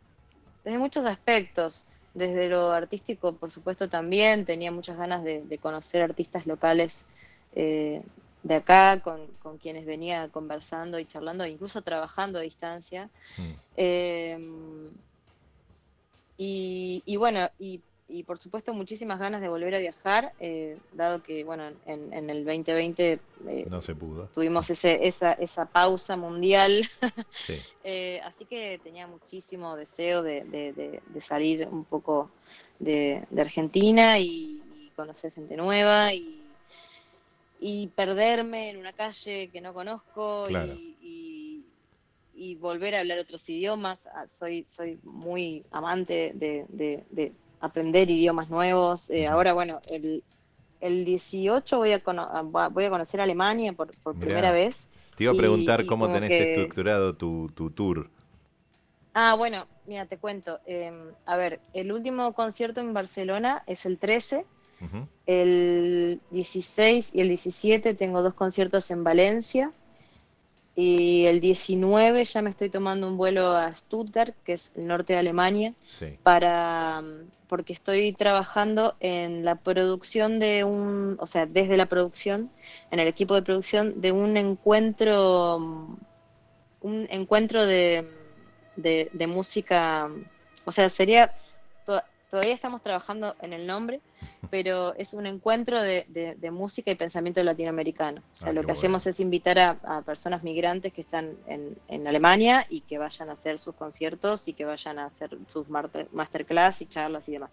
desde 0.65 0.79
muchos 0.79 1.05
aspectos 1.05 1.87
desde 2.15 2.49
lo 2.49 2.73
artístico 2.73 3.33
por 3.35 3.51
supuesto 3.51 3.89
también 3.89 4.45
tenía 4.45 4.73
muchas 4.73 4.97
ganas 4.97 5.23
de, 5.23 5.59
conocer 5.61 6.03
artistas 6.03 6.47
locales 6.47 7.07
eh, 7.55 8.03
de 8.43 8.55
acá 8.55 9.01
con, 9.01 9.29
quienes 9.59 9.87
venía 9.87 10.29
conversando 10.29 10.99
y 10.99 11.07
charlando 11.07 11.47
incluso 11.47 11.83
trabajando 11.83 12.39
a 12.39 12.43
distancia 12.43 13.09
mm. 13.39 13.53
em, 13.77 14.89
y, 16.37 17.03
y, 17.07 17.17
bueno 17.17 17.49
y 17.59 17.81
y 18.13 18.25
por 18.25 18.39
supuesto 18.39 18.75
muchísimas 18.75 19.19
ganas 19.19 19.41
de 19.41 19.49
volver 19.49 19.75
a 19.75 19.79
viajar, 19.79 20.33
eh, 20.39 20.77
dado 20.93 21.23
que 21.23 21.45
bueno 21.45 21.69
en, 21.87 22.31
el 22.31 22.45
2020 22.45 23.13
eh, 23.49 23.67
no 23.69 23.81
se 23.81 23.95
pudo. 23.95 24.29
Tuvimos 24.35 24.69
ese, 24.69 25.07
esa, 25.07 25.33
esa 25.33 25.65
pausa 25.65 26.17
mundial, 26.17 26.87
eh, 27.85 28.21
así 28.25 28.45
que 28.45 28.79
tenía 28.85 29.07
muchísimo 29.07 29.77
deseo 29.77 30.23
de, 30.23 31.01
salir 31.21 31.67
un 31.71 31.85
poco 31.85 32.31
de, 32.79 33.27
Argentina 33.37 34.19
y, 34.19 34.59
conocer 34.95 35.33
gente 35.33 35.57
nueva 35.57 36.13
y, 36.13 36.43
y, 37.61 37.87
perderme 37.89 38.69
en 38.69 38.77
una 38.77 38.93
calle 38.93 39.49
que 39.49 39.63
no 39.63 39.73
conozco 39.73 40.45
y, 40.51 41.65
y 42.43 42.57
volver 42.57 42.97
a 42.97 43.01
hablar 43.01 43.21
otros 43.21 43.49
idiomas. 43.49 44.09
Ah, 44.09 44.27
soy, 44.29 44.65
soy 44.69 44.99
muy 45.05 45.65
amante 45.71 46.33
de, 46.35 47.33
aprender 47.63 48.11
idiomas 48.11 48.51
nuevos. 48.51 49.09
Eh, 49.11 49.27
ahora, 49.27 49.55
bueno, 49.55 49.81
el, 49.89 50.23
el 50.81 51.05
18 51.05 51.79
voy 51.79 51.93
a, 51.93 52.03
voy 52.69 52.85
a 52.85 52.91
conocer 52.91 53.21
Alemania 53.21 53.73
por, 53.73 53.89
primera 54.19 54.51
vez. 54.51 54.91
Te 55.17 55.25
iba 55.25 55.33
a 55.33 55.37
preguntar 55.37 55.87
cómo 55.87 56.11
tenés 56.11 56.31
estructurado 56.31 57.15
tu, 57.15 57.51
tu, 57.55 57.71
tour. 57.71 58.11
Ah, 59.15 59.35
bueno, 59.35 59.67
mira, 59.87 60.07
te 60.07 60.19
cuento. 60.19 60.59
Em, 60.67 61.13
a 61.25 61.37
ver, 61.37 61.61
el 61.73 61.93
último 61.93 62.33
concierto 62.33 62.81
en 62.81 62.93
Barcelona 62.93 63.63
es 63.67 63.87
el 63.87 63.99
13. 63.99 64.45
El 65.27 66.21
16 66.33 67.15
y 67.15 67.21
el 67.21 67.29
17 67.29 67.95
tengo 67.95 68.21
dos 68.21 68.35
conciertos 68.35 68.91
en 68.91 69.05
Valencia. 69.05 69.71
Y 70.75 71.27
el 71.27 71.41
19 71.41 72.25
ya 72.25 72.43
me 72.43 72.51
estoy 72.51 72.71
tomando 72.71 73.07
un 73.07 73.17
vuelo 73.17 73.55
a 73.57 73.75
Stuttgart, 73.75 74.35
que 74.45 74.55
es 74.55 74.73
el 74.77 74.87
norte 74.87 75.13
de 75.13 75.19
Alemania, 75.19 75.75
para 76.23 77.03
porque 77.47 77.75
estoy 77.75 78.15
trabajando 78.15 78.97
en 79.01 79.45
la 79.45 79.57
producción 79.57 80.39
de 80.39 80.65
un, 80.65 81.19
o 81.21 81.27
sea, 81.27 81.45
desde 81.45 81.77
la 81.77 81.85
producción, 81.85 82.51
en 82.91 82.99
el 82.99 83.07
equipo 83.09 83.35
de 83.35 83.43
producción 83.43 84.01
de 84.01 84.11
un 84.11 84.39
encuentro, 84.39 85.57
un 86.81 87.07
encuentro 87.11 87.67
de, 87.67 88.09
de 88.77 89.27
música, 89.27 90.09
o 90.65 90.73
sea, 90.73 90.89
sería 90.89 91.35
Todavía 92.33 92.55
estamos 92.55 92.83
trabajando 92.83 93.37
en 93.43 93.53
el 93.53 93.67
nombre, 93.67 94.01
pero 94.51 94.95
es 94.95 95.13
un 95.13 95.27
encuentro 95.27 95.83
de, 95.83 96.39
música 96.51 96.91
y 96.91 96.95
pensamiento 96.95 97.43
latinoamericano. 97.43 98.23
O 98.33 98.37
sea, 98.37 98.49
ah, 98.49 98.53
lo 98.55 98.63
que 98.63 98.73
hacemos 98.73 99.07
es 99.07 99.21
invitar 99.21 99.59
a, 99.59 100.01
personas 100.01 100.43
migrantes 100.43 100.95
que 100.95 101.03
están 101.03 101.37
en, 101.47 102.07
Alemania 102.07 102.67
y 102.71 102.81
que 102.81 102.97
vayan 102.97 103.29
a 103.29 103.33
hacer 103.33 103.59
sus 103.59 103.75
conciertos 103.75 104.49
y 104.49 104.55
que 104.55 104.65
vayan 104.65 104.99
a 104.99 105.05
hacer 105.05 105.37
sus 105.47 105.67
masterclass 105.69 106.81
y 106.81 106.87
charlas 106.87 107.29
y 107.29 107.33
demás. 107.33 107.51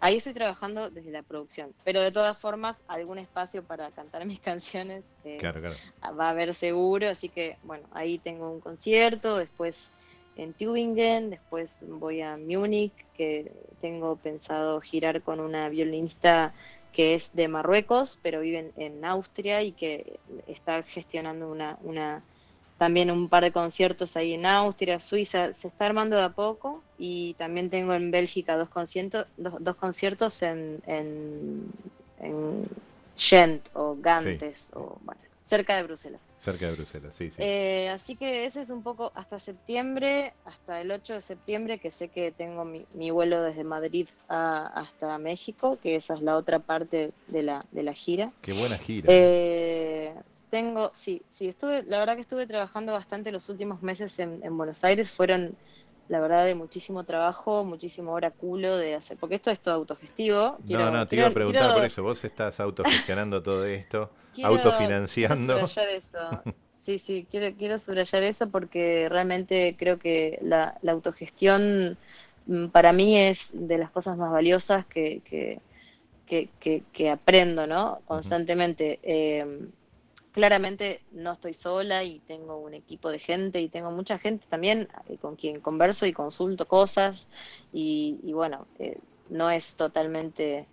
Ahí 0.00 0.16
estoy 0.16 0.34
trabajando 0.34 0.90
desde 0.90 1.12
la 1.12 1.22
producción, 1.22 1.72
pero 1.84 2.02
de 2.02 2.10
todas 2.10 2.36
formas, 2.36 2.82
algún 2.88 3.18
espacio 3.18 3.62
para 3.62 3.92
cantar 3.92 4.26
mis 4.26 4.40
canciones 4.50 5.04
eh, 5.24 5.38
va 5.40 6.26
a 6.26 6.30
haber 6.30 6.52
seguro, 6.52 7.08
así 7.08 7.28
que 7.28 7.58
bueno, 7.62 7.86
ahí 7.92 8.18
tengo 8.18 8.50
un 8.50 8.58
concierto, 8.58 9.36
después 9.36 9.92
en 10.36 10.52
Tübingen, 10.52 11.30
después 11.30 11.84
voy 11.88 12.20
a 12.20 12.36
Múnich, 12.36 12.92
que 13.16 13.50
tengo 13.80 14.16
pensado 14.16 14.80
girar 14.80 15.22
con 15.22 15.40
una 15.40 15.68
violinista 15.68 16.52
que 16.92 17.14
es 17.14 17.34
de 17.34 17.48
Marruecos, 17.48 18.18
pero 18.22 18.40
vive 18.40 18.72
en, 18.76 19.04
Austria 19.04 19.62
y 19.62 19.72
que 19.72 20.18
está 20.46 20.82
gestionando 20.82 21.50
una, 21.50 21.78
una, 21.82 22.22
también 22.78 23.10
un 23.10 23.28
par 23.28 23.44
de 23.44 23.52
conciertos 23.52 24.16
ahí 24.16 24.32
en 24.32 24.46
Austria, 24.46 24.98
Suiza, 24.98 25.52
se 25.52 25.68
está 25.68 25.86
armando 25.86 26.16
de 26.16 26.22
a 26.22 26.30
poco 26.30 26.82
y 26.98 27.34
también 27.34 27.68
tengo 27.68 27.92
en 27.92 28.10
Bélgica 28.10 28.56
dos 28.56 28.70
conciertos, 28.70 29.26
dos, 29.36 29.76
conciertos 29.76 30.42
en, 30.42 30.80
en, 30.86 31.70
en 32.20 32.66
Gent 33.14 33.68
o 33.74 33.96
Gantes 34.00 34.72
o 34.74 34.98
bueno, 35.04 35.20
cerca 35.46 35.76
de 35.76 35.84
Bruselas. 35.84 36.20
Cerca 36.40 36.66
de 36.66 36.74
Bruselas, 36.74 37.14
sí, 37.14 37.30
sí. 37.30 37.36
Eh, 37.38 37.88
así 37.88 38.16
que 38.16 38.44
ese 38.44 38.60
es 38.60 38.70
un 38.70 38.82
poco 38.82 39.12
hasta 39.14 39.38
septiembre, 39.38 40.34
hasta 40.44 40.80
el 40.80 40.90
8 40.90 41.14
de 41.14 41.20
septiembre, 41.20 41.78
que 41.78 41.92
sé 41.92 42.08
que 42.08 42.32
tengo 42.32 42.64
mi, 42.64 43.10
vuelo 43.10 43.42
desde 43.42 43.62
Madrid 43.62 44.08
hasta 44.28 45.18
México, 45.18 45.78
que 45.80 45.94
esa 45.94 46.14
es 46.14 46.22
la 46.22 46.36
otra 46.36 46.58
parte 46.58 47.12
de 47.28 47.42
la, 47.44 47.64
de 47.70 47.82
la 47.84 47.94
gira. 47.94 48.30
Qué 48.42 48.52
buena 48.52 48.76
gira. 48.76 49.08
Eh, 49.08 50.14
tengo, 50.50 50.90
sí, 50.94 51.22
sí, 51.28 51.46
estuve, 51.46 51.84
la 51.84 52.00
verdad 52.00 52.16
que 52.16 52.22
estuve 52.22 52.46
trabajando 52.46 52.92
bastante 52.92 53.30
los 53.30 53.48
últimos 53.48 53.82
meses 53.82 54.18
en, 54.18 54.40
en 54.42 54.56
Buenos 54.56 54.82
Aires, 54.82 55.10
fueron 55.10 55.56
la 56.08 56.20
verdad, 56.20 56.44
de 56.44 56.54
muchísimo 56.54 57.04
trabajo, 57.04 57.64
muchísimo 57.64 58.12
hora 58.12 58.30
culo 58.30 58.76
de 58.76 58.94
hacer, 58.94 59.16
porque 59.18 59.34
esto 59.34 59.50
es 59.50 59.60
todo 59.60 59.74
autogestivo. 59.74 60.58
no, 60.64 60.90
no, 60.90 61.06
te 61.06 61.16
iba 61.16 61.26
a 61.26 61.30
preguntar 61.30 61.74
por 61.74 61.84
eso, 61.84 62.02
vos 62.02 62.24
estás 62.24 62.60
autogestionando 62.60 63.42
todo 63.42 63.64
esto, 63.64 64.10
autofinanciando. 64.42 65.54
Quiero 65.54 65.66
subrayar 65.66 65.94
eso. 65.94 66.42
Sí, 66.78 66.98
sí, 66.98 67.26
quiero, 67.28 67.56
quiero 67.56 67.78
subrayar 67.78 68.22
eso 68.22 68.48
porque 68.50 69.08
realmente 69.08 69.74
creo 69.76 69.98
que 69.98 70.38
la, 70.42 70.78
autogestión 70.86 71.98
mm, 72.46 72.66
para 72.66 72.92
mí 72.92 73.18
es 73.18 73.50
de 73.54 73.78
las 73.78 73.90
cosas 73.90 74.16
más 74.16 74.30
valiosas 74.30 74.86
que, 74.86 75.20
que, 75.24 75.60
que, 76.92 77.10
aprendo, 77.10 77.66
¿no? 77.66 78.00
Constantemente 78.06 79.00
claramente 80.36 81.00
no 81.12 81.32
estoy 81.32 81.54
sola 81.54 82.04
y 82.04 82.18
tengo 82.18 82.58
un 82.58 82.74
equipo 82.74 83.08
de 83.08 83.18
gente 83.18 83.58
y 83.58 83.70
tengo 83.70 83.90
mucha 83.90 84.18
gente 84.18 84.46
también 84.50 84.86
eh, 85.08 85.16
con 85.16 85.34
quien 85.34 85.62
converso 85.62 86.04
y 86.04 86.12
consulto 86.12 86.68
cosas 86.68 87.30
y, 87.72 88.20
bueno, 88.34 88.66
eh, 88.78 88.98
no 89.30 89.50
es 89.50 89.78
totalmente 89.78 90.66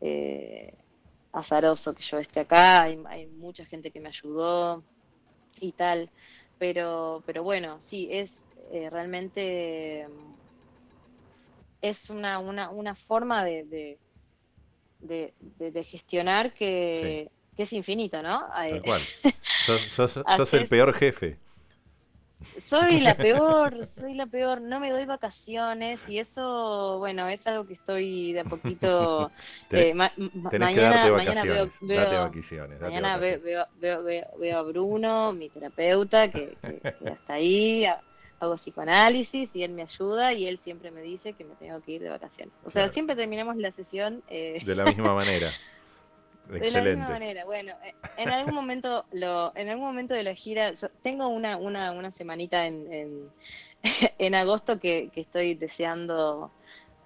eh, 0.00 0.72
azaroso 1.32 1.94
que 1.94 2.02
yo 2.02 2.18
esté 2.18 2.40
acá, 2.40 2.80
hay, 2.84 3.26
mucha 3.26 3.66
gente 3.66 3.90
que 3.90 4.00
me 4.00 4.08
ayudó 4.08 4.82
y 5.60 5.72
tal, 5.72 6.08
pero, 6.58 7.22
pero 7.26 7.42
bueno, 7.42 7.76
sí, 7.82 8.08
es 8.10 8.46
realmente 8.90 10.08
es 11.82 12.08
una, 12.08 12.38
una, 12.38 12.70
una 12.70 12.94
forma 12.94 13.44
de, 13.44 13.98
de, 15.00 15.34
de, 15.58 15.84
gestionar 15.84 16.54
que 16.54 17.30
que 17.60 17.64
es 17.64 17.72
infinito, 17.74 18.22
¿no? 18.22 18.46
Tal 18.54 18.80
cual. 18.80 19.00
sos, 19.90 20.54
el 20.54 20.66
peor 20.66 20.94
jefe. 20.94 21.36
Soy 22.58 23.00
la 23.00 23.14
peor, 23.18 23.86
soy 23.86 24.14
la 24.14 24.24
peor, 24.24 24.62
no 24.62 24.80
me 24.80 24.90
doy 24.90 25.04
vacaciones 25.04 26.08
y 26.08 26.18
eso, 26.18 26.96
bueno, 27.00 27.28
es 27.28 27.46
algo 27.46 27.66
que 27.66 27.74
estoy 27.74 28.32
de 28.32 28.40
a 28.40 28.44
poquito... 28.44 29.30
eh, 29.72 29.92
mañana, 29.92 30.72
que 30.72 30.80
darte 30.80 31.10
vacaciones, 31.10 31.74
veo, 31.82 31.98
date 31.98 32.16
vacaciones. 32.16 32.80
mañana 32.80 33.18
Veo, 33.18 33.66
veo, 33.78 34.58
a 34.58 34.62
Bruno, 34.62 35.34
mi 35.34 35.50
terapeuta, 35.50 36.30
que, 36.30 36.56
que, 36.62 37.10
hasta 37.10 37.34
ahí, 37.34 37.84
hago 38.38 38.54
psicoanálisis 38.54 39.50
y 39.54 39.64
él 39.64 39.72
me 39.72 39.82
ayuda 39.82 40.32
y 40.32 40.46
él 40.46 40.56
siempre 40.56 40.90
me 40.90 41.02
dice 41.02 41.34
que 41.34 41.44
me 41.44 41.56
tengo 41.56 41.78
que 41.82 41.92
ir 41.92 42.02
de 42.02 42.08
vacaciones. 42.08 42.54
O 42.64 42.70
sea, 42.70 42.88
siempre 42.88 43.16
terminamos 43.16 43.58
la 43.58 43.70
sesión... 43.70 44.22
Eh... 44.30 44.62
De 44.64 44.74
la 44.74 44.86
misma 44.86 45.14
manera. 45.14 45.50
De 46.48 46.70
la 46.70 46.82
misma 46.82 47.08
manera, 47.08 47.44
bueno, 47.44 47.72
eh, 47.84 47.94
en 48.16 48.28
algún 48.30 48.54
momento 48.54 49.04
lo, 49.12 49.52
en 49.54 49.68
algún 49.68 49.86
momento 49.86 50.14
de 50.14 50.24
la 50.24 50.34
gira, 50.34 50.72
tengo 51.02 51.28
una, 51.28 51.56
una, 51.56 51.92
una 51.92 52.10
semanita 52.10 52.66
en, 52.66 53.30
en, 54.18 54.34
agosto 54.34 54.80
que, 54.80 55.10
estoy 55.14 55.54
deseando 55.54 56.50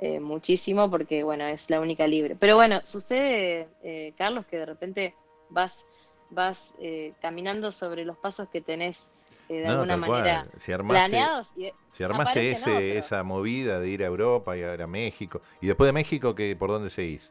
eh, 0.00 0.18
muchísimo 0.18 0.90
porque 0.90 1.24
bueno, 1.24 1.44
es 1.44 1.68
la 1.68 1.80
única 1.80 2.06
libre. 2.06 2.36
Pero 2.36 2.56
bueno, 2.56 2.80
sucede, 2.84 3.68
eh, 3.82 4.14
Carlos, 4.16 4.46
que 4.46 4.58
de 4.58 4.66
repente 4.66 5.14
vas, 5.50 5.84
vas 6.30 6.74
caminando 7.20 7.70
sobre 7.70 8.04
los 8.06 8.16
pasos 8.16 8.48
que 8.48 8.62
tenés 8.62 9.10
de 9.48 9.66
alguna 9.66 9.98
manera 9.98 10.46
si 10.58 10.72
armaste, 10.72 11.10
planeados. 11.10 11.52
si 11.92 12.02
armaste 12.02 12.52
ese, 12.52 12.96
esa 12.96 13.22
movida 13.24 13.78
de 13.78 13.88
ir 13.90 14.02
a 14.02 14.06
Europa 14.06 14.56
y 14.56 14.62
a, 14.62 14.72
a 14.72 14.86
México, 14.86 15.42
y 15.60 15.66
después 15.66 15.86
de 15.86 15.92
México, 15.92 16.34
que 16.34 16.56
¿por 16.56 16.70
dónde 16.70 16.88
seguís? 16.88 17.30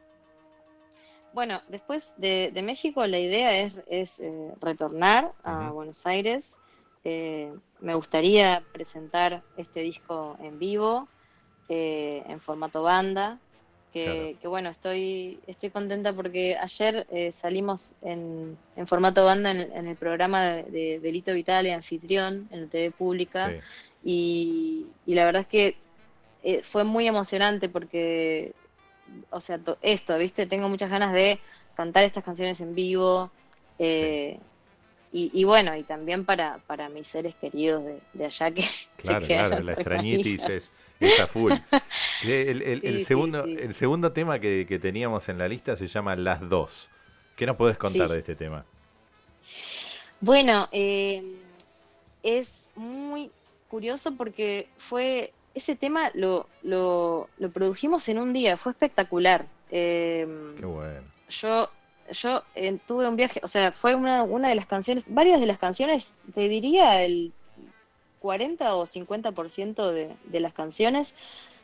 Bueno, 1.34 1.62
después 1.68 2.14
de, 2.16 2.52
México 2.62 3.04
la 3.08 3.18
idea 3.18 3.72
es, 3.88 4.20
eh, 4.20 4.52
retornar 4.60 5.32
a 5.42 5.70
Buenos 5.70 6.06
Aires. 6.06 6.60
Eh, 7.02 7.52
me 7.80 7.96
gustaría 7.96 8.62
presentar 8.72 9.42
este 9.56 9.80
disco 9.80 10.38
en 10.40 10.60
vivo, 10.60 11.08
eh, 11.68 12.22
en 12.28 12.40
formato 12.40 12.84
banda. 12.84 13.40
Que, 13.92 14.36
bueno, 14.44 14.70
estoy, 14.70 15.38
estoy 15.46 15.70
contenta 15.70 16.12
porque 16.12 16.56
ayer 16.56 17.06
salimos 17.32 17.94
en, 18.02 18.58
formato 18.86 19.24
banda 19.24 19.52
en, 19.52 19.86
el 19.86 19.96
programa 19.96 20.42
de, 20.46 20.98
Delito 20.98 21.32
Vital 21.32 21.68
y 21.68 21.70
Anfitrión 21.70 22.48
en 22.50 22.62
la 22.62 22.66
TV 22.66 22.90
pública. 22.90 23.52
Y, 24.02 24.86
y, 25.06 25.14
la 25.14 25.24
verdad 25.24 25.42
es 25.42 25.46
que 25.46 25.76
fue 26.62 26.82
muy 26.82 27.06
emocionante 27.06 27.68
porque 27.68 28.52
o 29.30 29.40
sea, 29.40 29.60
esto, 29.82 30.18
¿viste? 30.18 30.46
Tengo 30.46 30.68
muchas 30.68 30.90
ganas 30.90 31.12
de 31.12 31.38
cantar 31.76 32.04
estas 32.04 32.24
canciones 32.24 32.60
en 32.60 32.74
vivo. 32.74 33.30
Eh, 33.78 34.38
y, 35.16 35.44
bueno, 35.44 35.76
y 35.76 35.84
también 35.84 36.24
para, 36.24 36.58
para 36.66 36.88
mis 36.88 37.06
seres 37.06 37.36
queridos 37.36 37.84
de, 38.12 38.24
allá 38.24 38.50
que... 38.50 38.64
Claro, 38.96 39.24
claro, 39.24 39.60
la 39.60 39.74
extrañitis 39.74 40.42
es, 40.42 40.72
es, 40.98 41.20
a 41.20 41.28
full. 41.28 41.52
El, 42.24 43.04
segundo, 43.04 43.44
el 43.44 43.74
segundo 43.74 44.10
tema 44.12 44.40
que, 44.40 44.78
teníamos 44.82 45.28
en 45.28 45.38
la 45.38 45.46
lista 45.46 45.76
se 45.76 45.86
llama 45.86 46.16
Las 46.16 46.48
Dos. 46.48 46.90
¿Qué 47.36 47.46
nos 47.46 47.54
podés 47.54 47.76
contar 47.76 48.08
de 48.08 48.18
este 48.18 48.34
tema? 48.34 48.64
Bueno, 50.20 50.68
eh, 50.72 51.22
es 52.24 52.68
muy 52.74 53.30
curioso 53.68 54.16
porque 54.16 54.68
fue 54.78 55.32
ese 55.54 55.76
tema 55.76 56.10
lo, 56.14 56.48
lo, 56.62 57.28
produjimos 57.52 58.08
en 58.08 58.18
un 58.18 58.32
día, 58.32 58.56
fue 58.56 58.72
espectacular. 58.72 59.46
Em, 59.70 60.56
Qué 60.56 60.66
bueno. 60.66 61.00
Yo, 61.28 61.70
yo 62.10 62.42
eh, 62.54 62.78
tuve 62.86 63.08
un 63.08 63.16
viaje, 63.16 63.40
o 63.42 63.48
sea, 63.48 63.72
fue 63.72 63.94
una, 63.94 64.22
una 64.24 64.48
de 64.48 64.54
las 64.54 64.66
canciones, 64.66 65.04
varias 65.08 65.40
de 65.40 65.46
las 65.46 65.58
canciones, 65.58 66.16
te 66.34 66.48
diría 66.48 67.02
el 67.02 67.32
40 68.20 68.74
o 68.74 68.86
50% 68.86 69.90
de, 69.92 70.14
de 70.24 70.40
las 70.40 70.52
canciones, 70.52 71.14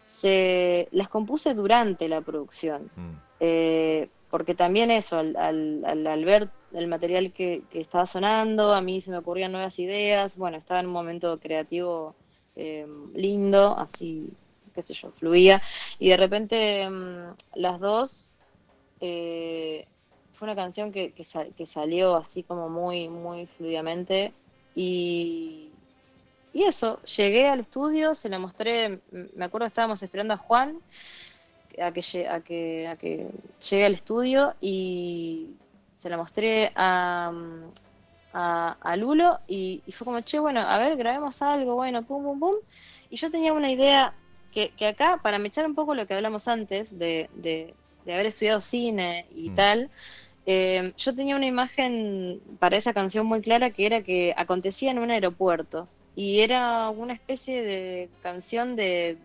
se 0.07 0.89
las 0.93 1.09
compuse 1.09 1.55
durante 1.55 2.09
la 2.09 2.21
producción. 2.21 2.91
Mm. 2.97 3.11
Eh, 3.41 4.09
porque 4.31 4.55
también 4.55 4.91
eso, 4.91 5.19
al, 5.19 5.37
al, 5.37 6.07
al, 6.07 6.25
ver 6.25 6.49
el 6.73 6.87
material 6.87 7.33
que, 7.33 7.63
que, 7.71 7.81
estaba 7.81 8.07
sonando, 8.07 8.75
a 8.75 8.81
mí 8.81 9.01
se 9.01 9.11
me 9.11 9.19
ocurrían 9.19 9.51
nuevas 9.51 9.79
ideas, 9.79 10.37
bueno, 10.37 10.57
estaba 10.57 10.81
en 10.81 10.87
un 10.87 10.93
momento 10.93 11.39
creativo 11.41 12.15
eh, 12.57 12.87
lindo, 13.15 13.77
así, 13.79 14.31
qué 14.75 14.83
sé 14.83 14.95
yo, 14.95 15.11
fluía. 15.13 15.63
Y 15.99 16.09
de 16.09 16.17
repente 16.17 16.89
mm, 16.89 17.35
las 17.55 17.81
dos, 17.81 18.33
eh, 19.01 19.87
fue 20.35 20.47
una 20.47 20.57
canción 20.57 20.91
que, 20.93 21.13
que, 21.13 21.67
salió 21.67 22.17
así 22.17 22.43
como 22.43 22.69
muy, 22.69 23.09
muy 23.09 23.47
fluidamente. 23.47 24.33
Y, 24.75 25.71
y 26.53 26.65
eso, 26.65 27.01
llegué 27.03 27.49
al 27.49 27.61
estudio, 27.61 28.15
se 28.15 28.29
la 28.29 28.39
mostré, 28.39 29.01
me 29.11 29.45
acuerdo 29.45 29.67
que 29.67 29.69
estábamos 29.69 30.03
esperando 30.03 30.35
a 30.35 30.39
Juan 30.39 30.81
a 31.81 31.93
que, 31.93 32.29
a 32.29 32.41
que, 32.41 32.89
a 32.89 32.97
que 32.97 33.29
llegue 33.71 33.85
al 33.85 33.95
estudio 33.95 34.55
y 34.61 35.49
se 35.93 36.11
la 36.11 36.17
mostré 36.17 36.73
a, 36.75 37.33
a, 38.33 38.97
Lulo 38.97 39.41
y, 39.49 39.83
fue 39.93 40.05
como, 40.05 40.21
che, 40.21 40.39
bueno, 40.39 40.61
a 40.61 40.79
ver, 40.79 40.97
grabemos 40.97 41.43
algo, 41.43 41.75
bueno, 41.75 42.03
pum, 42.03 42.23
pum, 42.23 42.39
pum. 42.39 42.55
Y 43.11 43.17
yo 43.17 43.31
tenía 43.31 43.53
una 43.53 43.71
idea 43.71 44.15
que, 44.53 44.71
que 44.71 44.87
acá, 44.89 45.19
para 45.23 45.39
me 45.39 45.49
echar 45.49 45.67
un 45.67 45.75
poco 45.75 45.95
lo 45.95 46.07
que 46.07 46.15
hablamos 46.15 46.49
antes 46.49 46.99
de, 46.99 47.29
de, 47.35 47.75
haber 48.07 48.27
estudiado 48.27 48.61
cine 48.61 49.27
y 49.35 49.51
mm. 49.51 49.55
tal, 49.55 49.91
eh, 50.47 50.93
yo 50.97 51.15
tenía 51.15 51.37
una 51.37 51.47
imagen 51.47 52.41
para 52.59 52.77
esa 52.77 52.93
canción 52.93 53.27
muy 53.27 53.41
clara 53.41 53.71
que 53.71 53.87
era 53.87 54.03
que 54.03 54.35
acontecía 54.37 54.91
en 54.91 54.99
un 54.99 55.11
aeropuerto 55.11 55.87
y 56.17 56.41
era 56.41 56.91
una 56.91 57.13
especie 57.13 57.63
de 57.63 58.09
canción 58.23 58.75
de 58.75 59.17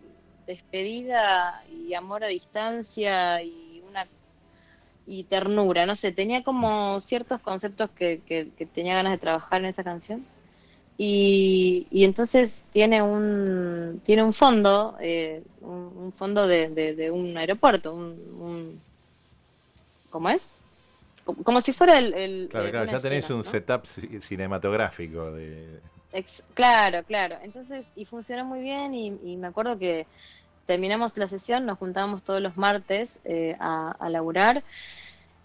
despedida 0.46 1.64
y 1.68 1.94
amor 1.94 2.22
a 2.22 2.28
distancia 2.28 3.42
y 3.42 3.65
y 5.06 5.24
ternura, 5.24 5.86
no 5.86 5.94
sé, 5.94 6.12
tenía 6.12 6.42
como 6.42 7.00
ciertos 7.00 7.40
conceptos 7.40 7.90
que, 7.90 8.20
que, 8.26 8.66
tenía 8.66 8.94
ganas 8.94 9.12
de 9.12 9.18
trabajar 9.18 9.60
en 9.60 9.66
esta 9.66 9.84
canción. 9.84 10.26
Y, 10.98 11.86
y 11.90 12.04
entonces 12.04 12.68
tiene 12.72 13.02
un, 13.02 14.00
tiene 14.04 14.24
un 14.24 14.32
fondo, 14.32 14.96
eh, 15.00 15.42
un, 15.60 16.12
fondo 16.12 16.46
de, 16.46 16.70
de, 16.70 17.10
un 17.10 17.36
aeropuerto, 17.36 17.94
un, 17.94 18.80
¿cómo 20.10 20.30
es? 20.30 20.52
Como, 21.24 21.60
si 21.60 21.72
fuera 21.72 21.98
el... 21.98 22.48
claro, 22.48 22.70
claro, 22.70 22.90
ya 22.90 23.00
tenés 23.00 23.28
un 23.30 23.42
setup 23.42 23.84
cinematográfico 23.84 25.32
de... 25.32 25.80
claro, 26.54 27.02
claro. 27.02 27.36
Entonces, 27.42 27.90
y 27.96 28.04
funcionó 28.04 28.44
muy 28.44 28.60
bien 28.60 28.94
y, 28.94 29.36
me 29.36 29.48
acuerdo 29.48 29.76
que 29.76 30.06
terminamos 30.66 31.16
la 31.16 31.26
sesión, 31.26 31.66
nos 31.66 31.78
juntábamos 31.78 32.22
todos 32.22 32.40
los 32.40 32.56
martes 32.56 33.22
eh, 33.24 33.56
a, 33.58 33.92
a 33.98 34.08
laburar 34.08 34.62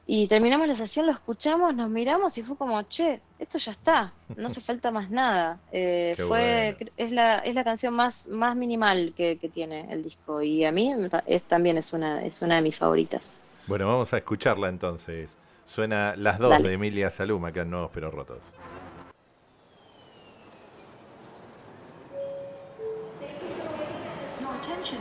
y 0.08 0.28
terminamos 0.28 0.68
la 0.68 0.76
sesión, 0.76 1.06
lo 1.06 1.12
escuchamos, 1.12 1.74
nos 1.76 1.90
miramos 1.90 2.38
y 2.38 2.42
fue 2.42 2.58
como, 2.58 2.82
che, 2.84 3.22
esto 3.40 3.58
ya 3.60 3.72
está, 3.72 4.14
no 4.36 4.48
hace 4.48 4.60
falta 4.70 4.92
más 4.92 5.10
nada. 5.10 5.60
Eh, 5.72 6.16
fue, 6.28 6.76
es, 6.98 7.12
la, 7.12 7.38
es 7.40 7.56
la 7.56 7.64
canción 7.64 7.94
más, 7.94 8.28
más 8.28 8.56
minimal 8.56 9.14
que, 9.16 9.38
tiene 9.54 9.92
el 9.94 10.04
disco 10.04 10.42
y 10.42 10.66
a 10.66 10.72
mí 10.72 10.94
es, 11.28 11.44
también 11.44 11.78
es 11.78 11.94
una, 11.94 12.26
es 12.26 12.42
una 12.42 12.56
de 12.56 12.62
mis 12.62 12.78
favoritas. 12.78 13.44
Bueno, 13.68 13.88
vamos 13.88 14.12
a 14.14 14.18
escucharla 14.18 14.70
entonces. 14.70 15.38
Suena 15.66 16.16
Las 16.18 16.40
dos 16.40 16.62
de 16.62 16.74
Emilia 16.74 17.10
Saluma, 17.10 17.50
acá 17.50 17.62
en 17.62 17.70
Nuevos 17.70 17.92
Pero 17.94 18.12
Rotos. 18.12 18.44
attention, 24.62 25.00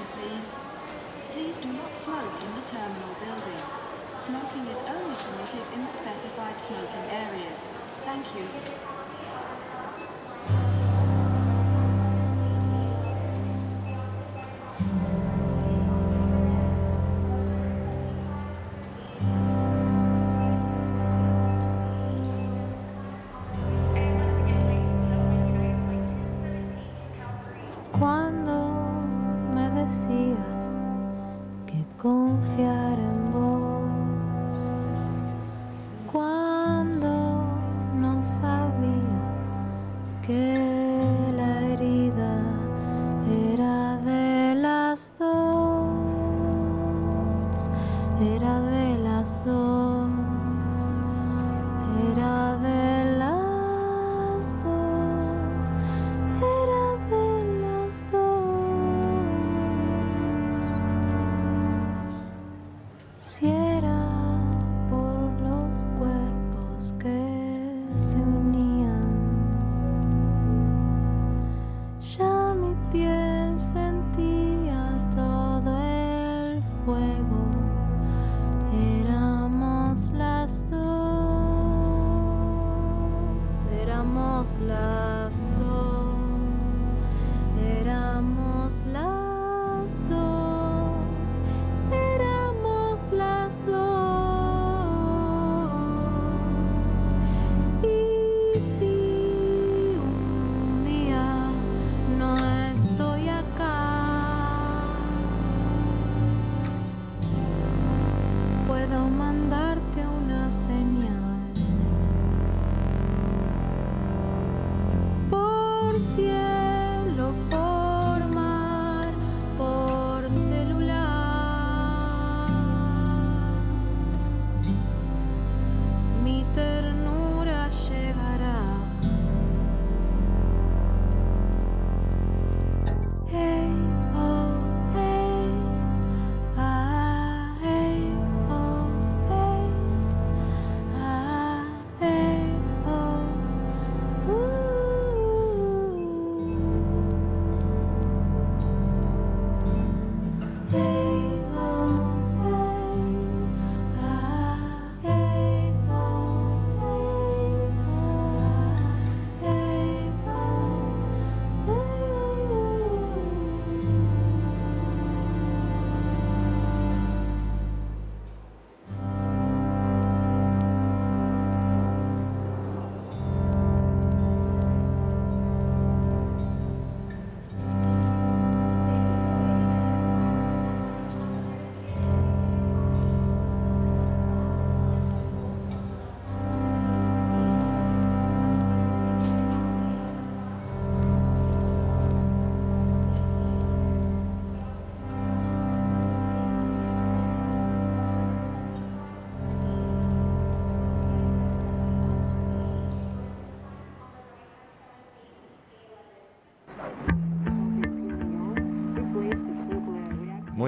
permitted 5.51 5.73
in 5.73 5.85
the 5.85 5.93
specified 5.93 6.61
smoking 6.61 7.11
areas. 7.11 7.59
Thank 8.05 8.27
you. 8.35 8.47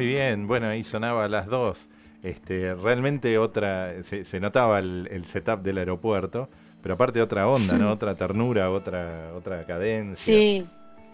Muy 0.03 0.11
bien, 0.11 0.48
bueno, 0.48 0.66
ahí 0.66 0.82
sonaba 0.82 1.28
las 1.28 1.46
dos. 1.46 1.88
Este, 2.24 2.74
realmente 2.74 3.38
otra, 3.38 4.03
se, 4.03 4.40
notaba 4.40 4.80
el, 4.80 5.24
setup 5.26 5.62
del 5.62 5.78
aeropuerto, 5.78 6.48
pero 6.82 6.94
aparte 6.94 7.22
otra 7.22 7.46
onda, 7.46 7.78
¿no? 7.78 7.92
Otra 7.92 8.16
ternura, 8.16 8.72
otra, 8.72 9.32
otra 9.36 9.64
cadencia. 9.64 10.34
Sí. 10.34 10.66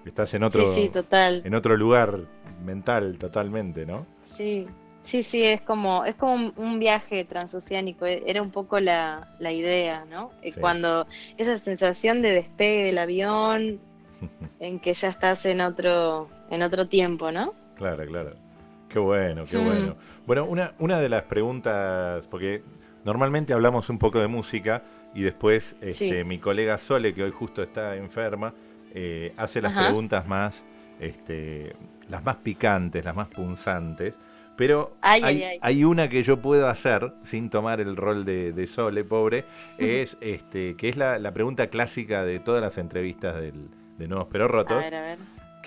Estás 0.06 0.32
en 0.32 0.42
otro, 0.42 0.64
sí, 0.64 0.88
total. 0.88 1.42
en 1.44 1.54
otro 1.54 1.76
lugar 1.76 2.20
mental 2.64 3.18
totalmente, 3.18 3.84
¿no? 3.84 4.06
Sí, 4.22 4.66
sí, 5.02 5.22
sí, 5.22 5.44
es 5.44 5.60
como, 5.60 6.06
es 6.06 6.14
como 6.14 6.50
un 6.56 6.78
viaje 6.78 7.26
transoceánico, 7.26 8.06
e, 8.06 8.22
era 8.24 8.40
un 8.40 8.50
poco 8.50 8.80
la, 8.80 9.28
idea, 9.38 10.06
¿no? 10.08 10.30
Eh, 10.40 10.54
cuando 10.58 11.06
esa 11.36 11.58
sensación 11.58 12.22
de 12.22 12.30
despegue 12.30 12.84
del 12.84 12.96
avión, 12.96 13.80
en 14.60 14.80
que 14.80 14.94
ya 14.94 15.08
estás 15.08 15.44
en 15.44 15.60
otro, 15.60 16.30
en 16.48 16.62
otro 16.62 16.88
tiempo, 16.88 17.30
¿no? 17.30 17.52
Claro, 17.76 18.06
claro. 18.06 18.47
Qué 18.88 18.98
bueno, 18.98 19.44
qué 19.44 19.58
bueno. 19.58 19.96
Bueno, 20.26 20.44
una, 20.46 20.72
una 20.78 20.98
de 21.00 21.08
las 21.08 21.24
preguntas, 21.24 22.24
porque 22.30 22.62
normalmente 23.04 23.52
hablamos 23.52 23.90
un 23.90 23.98
poco 23.98 24.18
de 24.20 24.28
música 24.28 24.82
y 25.14 25.22
después 25.22 25.76
este, 25.80 26.24
mi 26.24 26.38
colega 26.38 26.78
Sole, 26.78 27.14
que 27.14 27.22
hoy 27.24 27.30
justo 27.30 27.62
está 27.62 27.96
enferma, 27.96 28.52
eh, 28.94 29.32
hace 29.36 29.60
las 29.60 29.72
preguntas 29.74 30.26
más, 30.26 30.64
este, 31.00 31.74
las 32.08 32.24
más 32.24 32.36
picantes, 32.36 33.04
las 33.04 33.14
más 33.14 33.28
punzantes. 33.28 34.14
Pero 34.56 34.96
Ay, 35.02 35.22
hay, 35.22 35.36
ay, 35.36 35.42
ay. 35.44 35.58
hay 35.62 35.84
una 35.84 36.08
que 36.08 36.22
yo 36.24 36.38
puedo 36.42 36.66
hacer 36.68 37.12
sin 37.22 37.48
tomar 37.48 37.80
el 37.80 37.94
rol 37.96 38.24
de, 38.24 38.52
de 38.52 38.66
Sole, 38.66 39.04
pobre, 39.04 39.44
es 39.78 40.16
este, 40.20 40.74
que 40.76 40.88
es 40.88 40.96
la, 40.96 41.18
la 41.18 41.32
pregunta 41.32 41.68
clásica 41.68 42.24
de 42.24 42.40
todas 42.40 42.60
las 42.60 42.76
entrevistas 42.78 43.36
del- 43.36 43.68
de 43.98 44.08
Nuevos 44.08 44.28
Pero 44.32 44.44
A 44.44 44.48
Rotos, 44.48 44.82
ver, 44.82 44.94
a 44.94 45.02
ver. 45.02 45.18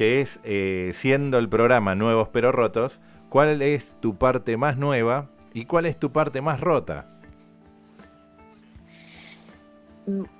Que 0.01 0.19
es, 0.19 0.39
eh, 0.43 0.93
siendo 0.95 1.37
el 1.37 1.47
programa 1.47 1.93
Nuevos 1.93 2.27
Pero 2.29 2.51
Rotos, 2.51 2.99
¿cuál 3.29 3.61
es 3.61 3.95
tu 4.01 4.17
parte 4.17 4.57
más 4.57 4.75
nueva 4.75 5.29
y 5.53 5.65
cuál 5.65 5.85
es 5.85 5.95
tu 5.95 6.11
parte 6.11 6.41
más 6.41 6.59
rota? 6.59 7.05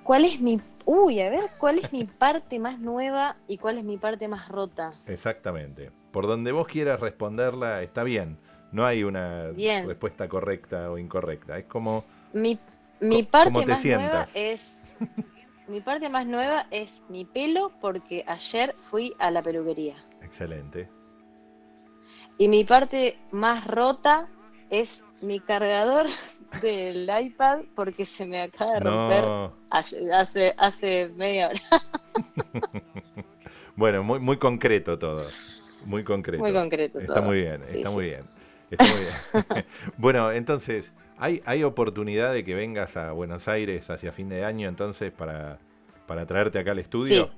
¿Cuál 0.02 0.24
es 0.24 0.40
mi... 0.40 0.60
Uy, 0.84 1.20
a 1.20 1.30
ver, 1.30 1.48
¿cuál 1.58 1.78
es 1.78 1.92
mi 1.92 2.02
parte 2.02 2.58
más 2.58 2.80
nueva 2.80 3.36
y 3.46 3.58
cuál 3.58 3.78
es 3.78 3.84
mi 3.84 3.98
parte 3.98 4.26
más 4.26 4.48
rota? 4.48 4.94
Exactamente. 5.06 5.92
Por 6.10 6.26
donde 6.26 6.50
vos 6.50 6.66
quieras 6.66 6.98
responderla 6.98 7.82
está 7.82 8.02
bien. 8.02 8.38
No 8.72 8.84
hay 8.84 9.04
una 9.04 9.46
Bien. 9.54 9.86
respuesta 9.86 10.28
correcta 10.28 10.90
o 10.90 10.98
incorrecta. 10.98 11.56
Es 11.56 11.66
como 11.66 12.02
Mi, 12.32 12.58
mi 12.98 13.22
parte 13.22 13.44
¿cómo 13.44 13.62
te 13.62 13.70
más 13.70 13.84
nueva 13.84 14.26
sientas? 14.26 14.32
es... 14.34 14.82
Mi 15.66 15.80
parte 15.80 16.08
más 16.08 16.26
nueva 16.26 16.66
es 16.70 17.04
mi 17.08 17.24
pelo 17.24 17.72
porque 17.80 18.24
ayer 18.26 18.74
fui 18.76 19.14
a 19.18 19.30
la 19.30 19.42
peluquería. 19.42 19.96
excelente. 20.20 20.88
Y 22.38 22.48
mi 22.48 22.64
parte 22.64 23.18
más 23.30 23.66
rota 23.66 24.28
es 24.70 25.04
mi 25.20 25.40
cargador 25.40 26.06
del 26.62 27.08
iPad 27.20 27.60
porque 27.74 28.04
se 28.06 28.26
me 28.26 28.40
acaba 28.42 28.74
de 28.74 28.80
romper 28.80 29.24
No. 29.24 29.52
hace, 29.70 30.54
hace 30.58 31.08
media 31.16 31.48
hora. 31.48 31.60
Bueno, 33.76 34.02
muy, 34.02 34.20
muy 34.20 34.38
concreto 34.38 34.98
todo. 34.98 35.34
Muy 35.84 36.04
concreto. 36.04 36.42
Muy 36.42 36.52
concreto. 36.52 37.00
Está 37.00 37.14
todo. 37.14 37.24
muy 37.24 37.40
bien, 37.40 37.62
está 37.64 37.88
sí. 37.88 37.94
muy 37.94 38.04
bien. 38.06 38.30
Está 38.70 38.86
muy 38.88 39.00
bien. 39.00 39.16
bueno, 39.96 40.30
entonces, 40.32 40.92
¿hay, 41.18 41.42
¿hay 41.44 41.64
oportunidad 41.64 42.32
de 42.32 42.44
que 42.44 42.54
vengas 42.54 42.96
a 42.96 43.12
Buenos 43.12 43.48
Aires 43.48 43.90
hacia 43.90 44.12
fin 44.12 44.28
de 44.28 44.44
año 44.44 44.68
entonces 44.68 45.10
para, 45.12 45.58
para 46.06 46.26
traerte 46.26 46.58
acá 46.58 46.72
al 46.72 46.78
estudio? 46.78 47.26
Sí. 47.26 47.32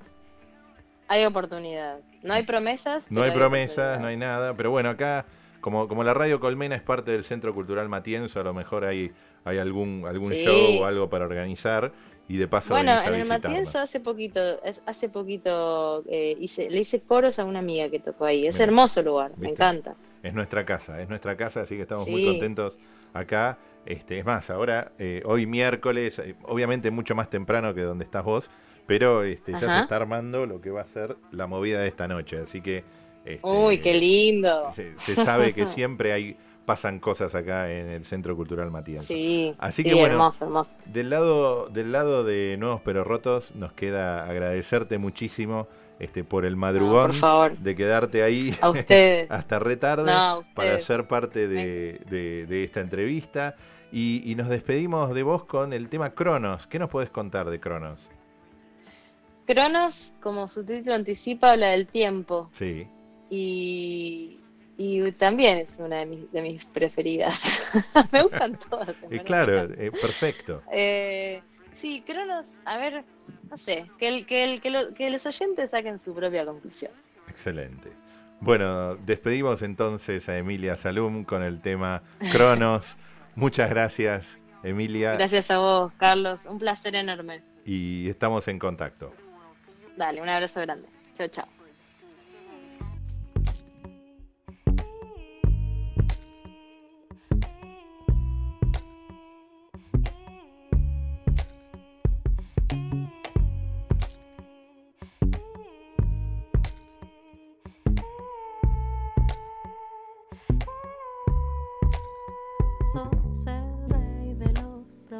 Hay 1.08 1.24
oportunidad. 1.24 1.98
No 2.22 2.34
hay 2.34 2.44
promesas. 2.44 3.10
No 3.10 3.22
hay 3.22 3.30
promesas, 3.30 4.00
no 4.00 4.06
hay 4.06 4.16
nada, 4.16 4.54
pero 4.54 4.70
bueno, 4.70 4.88
acá, 4.88 5.26
como, 5.60 5.86
como 5.86 6.02
la 6.02 6.14
Radio 6.14 6.40
Colmena 6.40 6.74
es 6.74 6.82
parte 6.82 7.10
del 7.10 7.24
Centro 7.24 7.54
Cultural 7.54 7.88
Matienzo, 7.88 8.40
a 8.40 8.44
lo 8.44 8.54
mejor 8.54 8.84
hay, 8.86 9.12
hay 9.44 9.58
algún, 9.58 10.04
algún 10.08 10.32
Sí. 10.32 10.42
show 10.44 10.80
o 10.80 10.84
algo 10.86 11.10
para 11.10 11.26
organizar 11.26 11.92
y 12.26 12.38
de 12.38 12.48
paso 12.48 12.72
Bueno, 12.72 12.98
en 13.02 13.14
el. 13.14 13.26
Matienzo 13.26 13.78
hace 13.80 14.00
poquito, 14.00 14.40
hace 14.86 15.10
poquito 15.10 16.02
eh, 16.08 16.34
hice, 16.40 16.70
le 16.70 16.80
hice 16.80 17.02
coros 17.02 17.38
a 17.38 17.44
una 17.44 17.58
amiga 17.58 17.90
que 17.90 17.98
tocó 17.98 18.24
ahí. 18.24 18.46
Es 18.46 18.54
Mira, 18.54 18.64
hermoso 18.64 19.02
lugar, 19.02 19.32
me 19.36 19.50
encanta. 19.50 19.94
Es 20.22 20.32
nuestra 20.32 20.64
casa, 20.64 21.02
es 21.02 21.08
nuestra 21.10 21.36
casa, 21.36 21.60
así 21.60 21.76
que 21.76 21.82
estamos 21.82 22.08
muy 22.08 22.24
contentos 22.24 22.78
acá. 23.14 23.58
Este, 23.86 24.18
es 24.18 24.24
más, 24.24 24.50
ahora, 24.50 24.92
eh, 24.98 25.22
hoy 25.24 25.46
miércoles, 25.46 26.18
eh, 26.18 26.34
obviamente 26.44 26.90
mucho 26.90 27.14
más 27.14 27.28
temprano 27.28 27.74
que 27.74 27.82
donde 27.82 28.04
estás 28.04 28.24
vos, 28.24 28.50
pero 28.86 29.24
este, 29.24 29.52
ya 29.52 29.60
se 29.60 29.80
está 29.80 29.96
armando 29.96 30.46
lo 30.46 30.60
que 30.60 30.70
va 30.70 30.82
a 30.82 30.86
ser 30.86 31.16
la 31.30 31.46
movida 31.46 31.80
de 31.80 31.88
esta 31.88 32.08
noche. 32.08 32.38
Así 32.38 32.60
que 32.60 32.84
este, 33.24 33.46
Uy, 33.46 33.80
qué 33.80 33.94
lindo. 33.94 34.70
se, 34.74 34.98
se 34.98 35.14
sabe 35.14 35.54
que 35.54 35.64
siempre 35.66 36.12
hay 36.12 36.36
pasan 36.64 36.98
cosas 37.00 37.34
acá 37.34 37.70
en 37.70 37.88
el 37.90 38.04
Centro 38.04 38.36
Cultural 38.36 38.70
Matienzo. 38.70 39.06
Sí, 39.06 39.54
Así 39.58 39.82
sí, 39.82 39.88
que 39.90 39.94
bueno, 39.94 40.14
hermoso, 40.14 40.44
hermoso. 40.46 40.76
Del 40.86 41.10
lado, 41.10 41.68
del 41.68 41.92
lado 41.92 42.24
de 42.24 42.56
Nuevos 42.58 42.80
Pero 42.84 43.04
Rotos, 43.04 43.54
nos 43.54 43.72
queda 43.72 44.24
agradecerte 44.24 44.98
muchísimo 44.98 45.68
este, 46.00 46.24
por 46.24 46.44
el 46.44 46.54
No, 46.54 46.58
madrugón 46.58 47.06
por 47.08 47.14
favor, 47.14 47.58
de 47.58 47.74
quedarte 47.76 48.22
ahí 48.22 48.56
a 48.62 48.68
hasta 49.28 49.58
retarde 49.58 50.10
No, 50.10 50.44
para 50.54 50.78
ser 50.80 51.06
parte 51.06 51.48
de, 51.48 52.00
de- 52.08 52.46
de 52.46 52.64
esta 52.64 52.80
entrevista. 52.80 53.54
Y, 53.92 54.22
y 54.28 54.34
nos 54.34 54.48
despedimos 54.48 55.14
de 55.14 55.22
vos 55.22 55.44
con 55.44 55.72
el 55.72 55.88
tema 55.88 56.10
Cronos. 56.14 56.66
¿Qué 56.66 56.80
nos 56.80 56.90
podés 56.90 57.10
contar 57.10 57.48
de 57.48 57.60
Cronos? 57.60 58.08
Cronos, 59.46 60.12
como 60.20 60.48
su 60.48 60.64
título 60.64 60.94
anticipa, 60.94 61.52
habla 61.52 61.68
del 61.68 61.86
tiempo. 61.86 62.48
Sí, 62.52 62.86
Y, 63.30 64.38
y 64.76 65.12
también 65.12 65.58
es 65.58 65.78
una 65.78 65.96
de 65.98 66.06
mis, 66.06 66.32
de 66.32 66.42
mis 66.42 66.64
preferidas. 66.64 67.72
me 68.12 68.22
gustan 68.22 68.58
todas. 68.68 69.00
verdad. 69.02 69.24
claro, 69.24 69.64
eh, 69.76 69.90
perfecto. 69.92 70.62
Eh, 70.72 71.40
sí, 71.74 72.02
Cronos, 72.06 72.54
a 72.64 72.76
ver, 72.78 73.04
no 73.50 73.56
sé, 73.56 73.86
que, 73.98 74.08
el, 74.08 74.26
que, 74.26 74.44
el, 74.44 74.60
que, 74.60 74.70
lo- 74.70 74.92
que 74.94 75.10
los 75.10 75.24
oyentes 75.26 75.70
saquen 75.70 75.98
su 75.98 76.14
propia 76.14 76.44
conclusión. 76.44 76.90
Excelente. 77.28 77.90
Bueno, 78.40 78.96
despedimos 78.96 79.62
entonces 79.62 80.28
a 80.28 80.36
Emilia 80.36 80.76
Salum 80.76 81.24
con 81.24 81.42
el 81.42 81.60
tema 81.60 82.02
Cronos. 82.32 82.96
Muchas 83.36 83.70
gracias, 83.70 84.38
Emilia, 84.62 85.12
Gracias 85.14 85.50
a 85.50 85.58
vos, 85.58 85.92
Carlos. 85.96 86.46
Un 86.46 86.58
placer 86.58 86.94
enorme. 86.94 87.42
y 87.64 88.08
estamos 88.08 88.46
en 88.48 88.58
contacto. 88.58 89.12
Dale, 89.96 90.20
un 90.20 90.28
abrazo 90.28 90.60
grande. 90.60 90.88
Chao, 91.16 91.28
chao. 91.28 91.63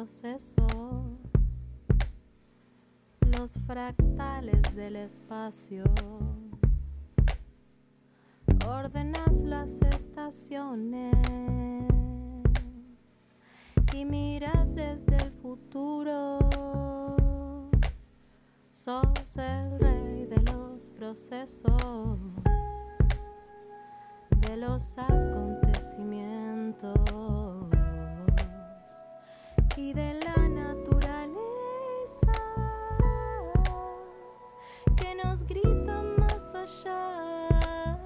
Procesos, 0.05 1.17
los 3.39 3.53
fractales 3.65 4.61
del 4.75 4.97
espacio. 4.97 5.83
Ordenas 8.67 9.41
las 9.41 9.81
estaciones 9.81 11.15
y 13.95 14.05
miras 14.05 14.75
desde 14.75 15.15
el 15.15 15.31
futuro. 15.31 16.37
Sos 18.71 19.37
el 19.37 19.79
rey 19.79 20.27
de 20.27 20.39
los 20.51 20.91
procesos 20.91 22.19
de 24.41 24.57
los 24.57 24.99
acontecimientos 24.99 27.54
y 29.77 29.91
de 29.93 30.13
la 30.23 30.47
naturaleza 30.47 32.31
que 34.95 35.15
nos 35.15 35.43
grita 35.43 36.01
más 36.17 36.55
allá. 36.55 37.99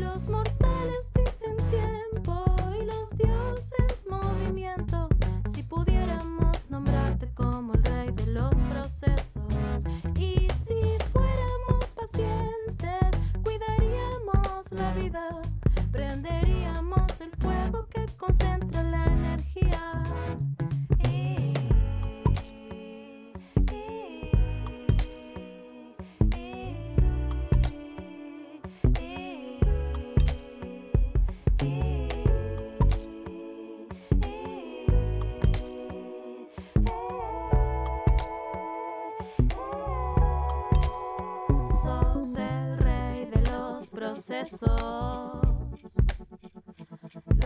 Los 0.00 0.28
mortales 0.28 1.12
dicen 1.14 1.56
tiempo 1.70 2.44
y 2.80 2.84
los 2.86 3.10
dioses 3.18 4.04
movimiento. 4.08 5.08
Si 5.46 5.62
pudiéramos 5.62 6.70
nombrarte 6.70 7.28
como 7.34 7.74
el 7.74 7.84
rey 7.84 8.10
de 8.12 8.26
los 8.28 8.54
procesos 8.72 9.42
y 10.16 10.48
si 10.54 10.80
fuéramos 11.12 11.92
pacientes, 11.94 13.10
cuidaríamos 13.42 14.72
la 14.72 14.92
vida, 14.94 15.42
prenderíamos 15.92 17.20
el 17.20 17.30
fuego 17.38 17.86
que 17.90 18.06
concentra 18.16 18.73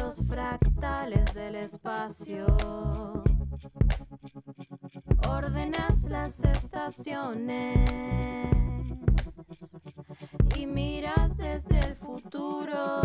los 0.00 0.24
fractales 0.28 1.34
del 1.34 1.56
espacio. 1.56 2.46
Ordenas 5.28 6.04
las 6.04 6.44
estaciones 6.44 7.90
y 10.56 10.66
miras 10.66 11.36
desde 11.36 11.80
el 11.80 11.96
futuro. 11.96 13.02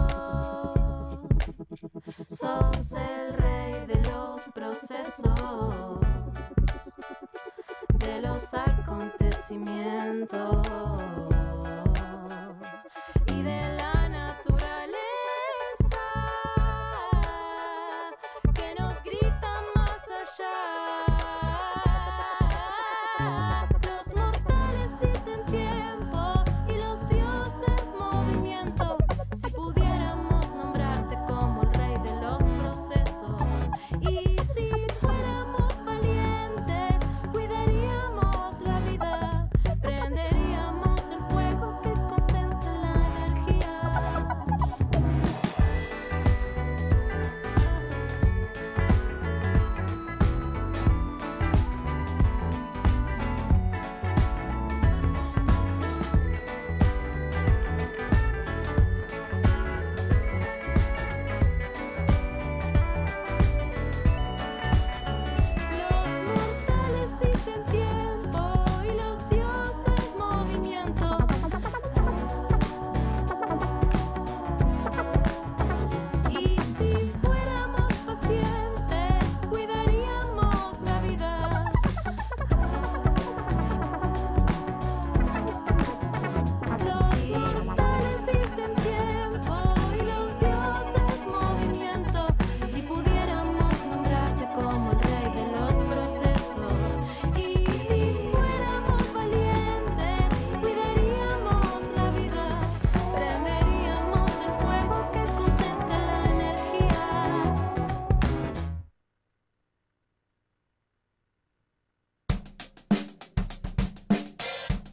Sos 2.30 2.92
el 2.92 3.34
rey 3.34 3.88
de 3.88 4.04
los 4.04 4.44
procesos 4.54 6.00
de 7.98 8.22
los 8.22 8.54
acontecimientos 8.54 11.43